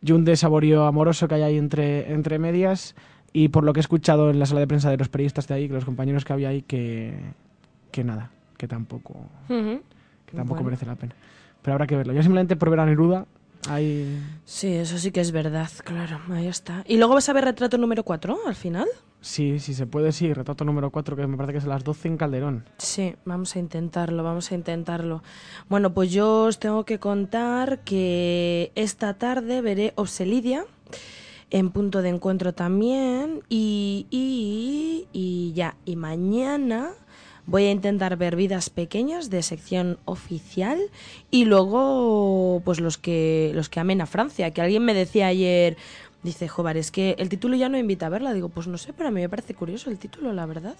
y 0.01 0.11
un 0.13 0.23
desaborío 0.25 0.85
amoroso 0.85 1.27
que 1.27 1.35
hay 1.35 1.41
ahí 1.43 1.57
entre 1.57 2.11
entre 2.13 2.39
medias 2.39 2.95
y 3.33 3.49
por 3.49 3.63
lo 3.63 3.73
que 3.73 3.79
he 3.79 3.81
escuchado 3.81 4.29
en 4.29 4.39
la 4.39 4.45
sala 4.45 4.61
de 4.61 4.67
prensa 4.67 4.89
de 4.89 4.97
los 4.97 5.09
periodistas 5.09 5.47
de 5.47 5.53
ahí, 5.55 5.67
que 5.67 5.73
los 5.73 5.85
compañeros 5.85 6.23
que 6.25 6.33
había 6.33 6.49
ahí 6.49 6.61
que 6.61 7.13
que 7.91 8.03
nada, 8.03 8.31
que 8.57 8.67
tampoco 8.67 9.13
Ujú. 9.49 9.81
que 10.25 10.35
tampoco 10.35 10.55
Bueno. 10.61 10.65
merece 10.65 10.85
la 10.85 10.95
pena. 10.95 11.13
Pero 11.61 11.73
habrá 11.73 11.87
que 11.87 11.97
verlo. 11.97 12.13
Yo 12.13 12.21
simplemente 12.23 12.55
por 12.55 12.69
ver 12.69 12.79
a 12.79 12.85
Neruda 12.85 13.25
ahí 13.67 14.21
Sí, 14.45 14.67
eso 14.67 14.97
sí 14.97 15.11
que 15.11 15.21
es 15.21 15.31
verdad, 15.31 15.69
claro, 15.83 16.19
ahí 16.31 16.47
está. 16.47 16.83
¿Y 16.87 16.97
luego 16.97 17.15
vas 17.15 17.27
a 17.29 17.33
ver 17.33 17.45
retrato 17.45 17.77
número 17.77 18.03
4 18.03 18.37
al 18.45 18.55
final? 18.55 18.87
Sí, 19.21 19.59
sí 19.59 19.73
se 19.73 19.85
puede, 19.85 20.11
sí. 20.13 20.33
Retrato 20.33 20.63
número 20.63 20.91
4, 20.91 21.15
que 21.15 21.27
me 21.27 21.35
parece 21.35 21.53
que 21.53 21.57
es 21.59 21.65
a 21.65 21.69
las 21.69 21.83
12 21.83 22.07
en 22.07 22.17
Calderón. 22.17 22.65
Sí, 22.77 23.15
vamos 23.25 23.55
a 23.55 23.59
intentarlo, 23.59 24.23
vamos 24.23 24.51
a 24.51 24.55
intentarlo. 24.55 25.23
Bueno, 25.67 25.93
pues 25.93 26.11
yo 26.11 26.43
os 26.43 26.59
tengo 26.59 26.85
que 26.85 26.99
contar 26.99 27.83
que 27.83 28.71
esta 28.75 29.15
tarde 29.15 29.61
veré 29.61 29.91
Obselidia 29.95 30.65
en 31.49 31.71
punto 31.71 32.01
de 32.01 32.09
encuentro 32.09 32.53
también 32.53 33.41
y, 33.49 34.07
y, 34.09 35.07
y 35.11 35.51
ya, 35.53 35.75
y 35.83 35.95
mañana 35.95 36.91
voy 37.49 37.65
a 37.65 37.71
intentar 37.71 38.15
ver 38.15 38.35
Vidas 38.35 38.69
Pequeñas 38.69 39.29
de 39.29 39.43
sección 39.43 39.97
oficial 40.05 40.79
y 41.31 41.45
luego 41.45 42.61
pues 42.63 42.79
los 42.79 42.97
que 42.97 43.51
los 43.53 43.69
que 43.69 43.79
amen 43.79 44.01
a 44.01 44.05
Francia, 44.05 44.51
que 44.51 44.61
alguien 44.61 44.85
me 44.85 44.93
decía 44.93 45.27
ayer 45.27 45.77
Dice, 46.21 46.49
joder, 46.49 46.75
es 46.75 46.91
que 46.91 47.15
el 47.17 47.29
título 47.29 47.55
ya 47.55 47.69
no 47.69 47.77
invita 47.77 48.07
a 48.07 48.09
verla. 48.09 48.33
Digo, 48.33 48.49
pues 48.49 48.67
no 48.67 48.77
sé, 48.77 48.91
pero 48.91 49.07
a 49.07 49.11
mí 49.11 49.21
me 49.21 49.29
parece 49.29 49.53
curioso 49.53 49.89
el 49.89 49.97
título, 49.97 50.33
la 50.33 50.45
verdad. 50.45 50.75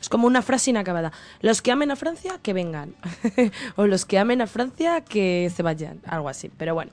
Es 0.00 0.08
como 0.08 0.26
una 0.26 0.42
frase 0.42 0.70
inacabada. 0.70 1.12
Los 1.42 1.62
que 1.62 1.70
amen 1.70 1.92
a 1.92 1.96
Francia, 1.96 2.40
que 2.42 2.52
vengan. 2.52 2.96
o 3.76 3.86
los 3.86 4.04
que 4.04 4.18
amen 4.18 4.40
a 4.40 4.48
Francia, 4.48 5.02
que 5.02 5.50
se 5.54 5.62
vayan. 5.62 6.00
Algo 6.06 6.28
así. 6.28 6.50
Pero 6.56 6.74
bueno. 6.74 6.90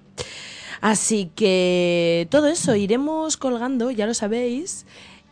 Así 0.79 1.31
que 1.35 2.27
todo 2.29 2.47
eso 2.47 2.75
iremos 2.75 3.35
colgando, 3.35 3.89
ya 3.89 4.05
lo 4.05 4.13
sabéis. 4.13 4.85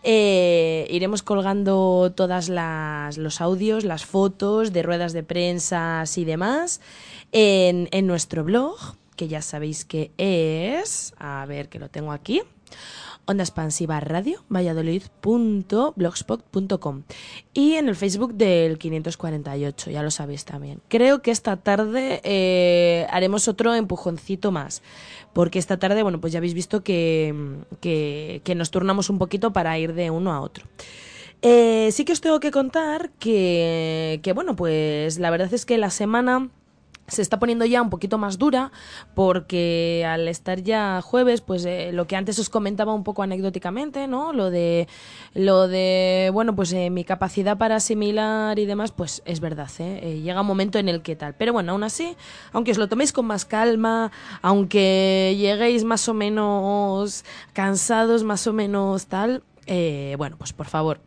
Eh, 0.03 0.87
iremos 0.89 1.23
colgando 1.23 2.13
todas 2.15 2.49
las 2.49 3.17
los 3.17 3.41
audios, 3.41 3.83
las 3.83 4.05
fotos 4.05 4.73
de 4.73 4.83
ruedas 4.83 5.13
de 5.13 5.23
prensa 5.23 6.03
y 6.15 6.25
demás 6.25 6.81
en, 7.31 7.89
en 7.91 8.07
nuestro 8.07 8.43
blog, 8.43 8.77
que 9.15 9.27
ya 9.27 9.41
sabéis 9.41 9.85
que 9.85 10.11
es, 10.17 11.13
a 11.17 11.45
ver 11.47 11.69
que 11.69 11.79
lo 11.79 11.89
tengo 11.89 12.11
aquí, 12.11 12.41
Onda 13.29 13.43
Expansiva 13.43 13.99
Radio, 13.99 14.45
valladolid.blogspot.com 14.49 17.03
y 17.53 17.73
en 17.73 17.89
el 17.89 17.97
Facebook 17.97 18.35
del 18.35 18.77
548, 18.77 19.91
ya 19.91 20.01
lo 20.01 20.11
sabéis 20.11 20.45
también. 20.45 20.79
Creo 20.87 21.21
que 21.21 21.31
esta 21.31 21.57
tarde 21.57 22.21
eh, 22.23 23.05
haremos 23.09 23.49
otro 23.49 23.75
empujoncito 23.75 24.53
más, 24.53 24.81
porque 25.33 25.59
esta 25.59 25.77
tarde, 25.77 26.03
bueno, 26.03 26.21
pues 26.21 26.31
ya 26.31 26.39
habéis 26.39 26.53
visto 26.53 26.83
que, 26.83 27.35
que, 27.81 28.55
nos 28.55 28.71
turnamos 28.71 29.09
un 29.09 29.17
poquito 29.17 29.51
para 29.51 29.77
ir 29.77 29.93
de 29.93 30.09
uno 30.09 30.31
a 30.31 30.39
otro. 30.39 30.65
Eh, 31.41 31.89
sí 31.91 32.05
que 32.05 32.13
os 32.13 32.21
tengo 32.21 32.39
que 32.39 32.51
contar 32.51 33.09
que, 33.19 34.21
que, 34.23 34.31
bueno, 34.31 34.55
pues 34.55 35.19
la 35.19 35.31
verdad 35.31 35.53
es 35.53 35.65
que 35.65 35.77
la 35.77 35.89
semana 35.89 36.49
se 37.07 37.21
está 37.21 37.39
poniendo 37.39 37.65
ya 37.65 37.81
un 37.81 37.89
poquito 37.89 38.17
más 38.17 38.37
dura 38.37 38.71
porque 39.15 40.05
al 40.07 40.27
estar 40.27 40.61
ya 40.61 41.01
jueves, 41.01 41.41
pues 41.41 41.65
eh, 41.65 41.91
lo 41.93 42.05
que 42.05 42.15
antes 42.15 42.37
os 42.39 42.49
comentaba 42.49 42.93
un 42.93 43.03
poco 43.03 43.23
anecdóticamente, 43.23 44.07
¿no? 44.07 44.33
Lo 44.33 44.51
de, 44.51 44.87
lo 45.33 45.67
de 45.67 46.29
bueno, 46.33 46.55
pues 46.55 46.73
eh, 46.73 46.89
mi 46.89 47.05
capacidad 47.05 47.57
para 47.57 47.77
asimilar 47.77 48.59
y 48.59 48.65
demás, 48.65 48.91
pues 48.91 49.21
es 49.25 49.39
verdad, 49.39 49.69
¿eh? 49.79 49.99
Eh, 50.03 50.21
Llega 50.21 50.41
un 50.41 50.47
momento 50.47 50.79
en 50.79 50.89
el 50.89 51.01
que 51.01 51.15
tal. 51.15 51.33
Pero 51.35 51.53
bueno, 51.53 51.71
aún 51.71 51.83
así, 51.83 52.15
aunque 52.51 52.71
os 52.71 52.77
lo 52.77 52.89
toméis 52.89 53.13
con 53.13 53.25
más 53.25 53.45
calma, 53.45 54.11
aunque 54.41 55.35
lleguéis 55.37 55.85
más 55.85 56.09
o 56.09 56.13
menos 56.13 57.23
cansados, 57.53 58.23
más 58.23 58.45
o 58.47 58.53
menos 58.53 59.07
tal, 59.07 59.43
bueno, 60.17 60.37
pues 60.37 60.53
por 60.53 60.67
favor, 60.67 61.01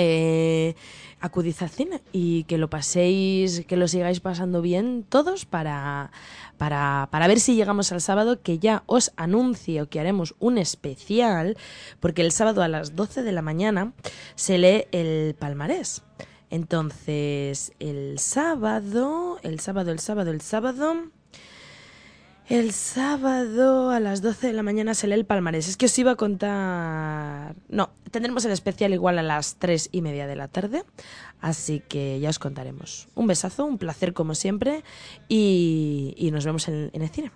eh, 0.00 0.76
acudid 1.20 1.54
al 1.60 1.70
cine 1.70 2.02
y 2.12 2.44
que 2.44 2.58
lo 2.58 2.70
paséis, 2.70 3.64
que 3.66 3.76
lo 3.76 3.88
sigáis 3.88 4.20
pasando 4.20 4.62
bien 4.62 5.04
todos 5.08 5.46
para, 5.46 6.10
para, 6.56 7.08
para 7.10 7.26
ver 7.26 7.40
si 7.40 7.54
llegamos 7.54 7.92
al 7.92 8.00
sábado, 8.00 8.40
que 8.42 8.58
ya 8.58 8.82
os 8.86 9.12
anuncio 9.16 9.88
que 9.88 10.00
haremos 10.00 10.34
un 10.38 10.58
especial, 10.58 11.56
porque 12.00 12.22
el 12.22 12.32
sábado 12.32 12.62
a 12.62 12.68
las 12.68 12.96
12 12.96 13.22
de 13.22 13.32
la 13.32 13.42
mañana 13.42 13.92
se 14.34 14.58
lee 14.58 14.86
el 14.92 15.34
palmarés. 15.34 16.02
Entonces, 16.50 17.72
el 17.78 18.18
sábado, 18.18 19.38
el 19.42 19.60
sábado, 19.60 19.90
el 19.90 19.98
sábado, 19.98 20.30
el 20.30 20.40
sábado... 20.40 21.10
El 22.48 22.72
sábado 22.72 23.90
a 23.90 24.00
las 24.00 24.22
12 24.22 24.46
de 24.46 24.52
la 24.54 24.62
mañana 24.62 24.94
se 24.94 25.06
lee 25.06 25.16
el 25.16 25.26
palmarés. 25.26 25.68
Es 25.68 25.76
que 25.76 25.84
os 25.84 25.98
iba 25.98 26.12
a 26.12 26.16
contar... 26.16 27.54
No, 27.68 27.90
tendremos 28.10 28.42
el 28.46 28.52
especial 28.52 28.94
igual 28.94 29.18
a 29.18 29.22
las 29.22 29.56
3 29.56 29.90
y 29.92 30.00
media 30.00 30.26
de 30.26 30.34
la 30.34 30.48
tarde. 30.48 30.82
Así 31.42 31.82
que 31.86 32.18
ya 32.20 32.30
os 32.30 32.38
contaremos. 32.38 33.08
Un 33.14 33.26
besazo, 33.26 33.66
un 33.66 33.76
placer 33.76 34.14
como 34.14 34.34
siempre 34.34 34.82
y, 35.28 36.14
y 36.16 36.30
nos 36.30 36.46
vemos 36.46 36.68
en, 36.68 36.88
en 36.94 37.02
el 37.02 37.10
cine. 37.10 37.32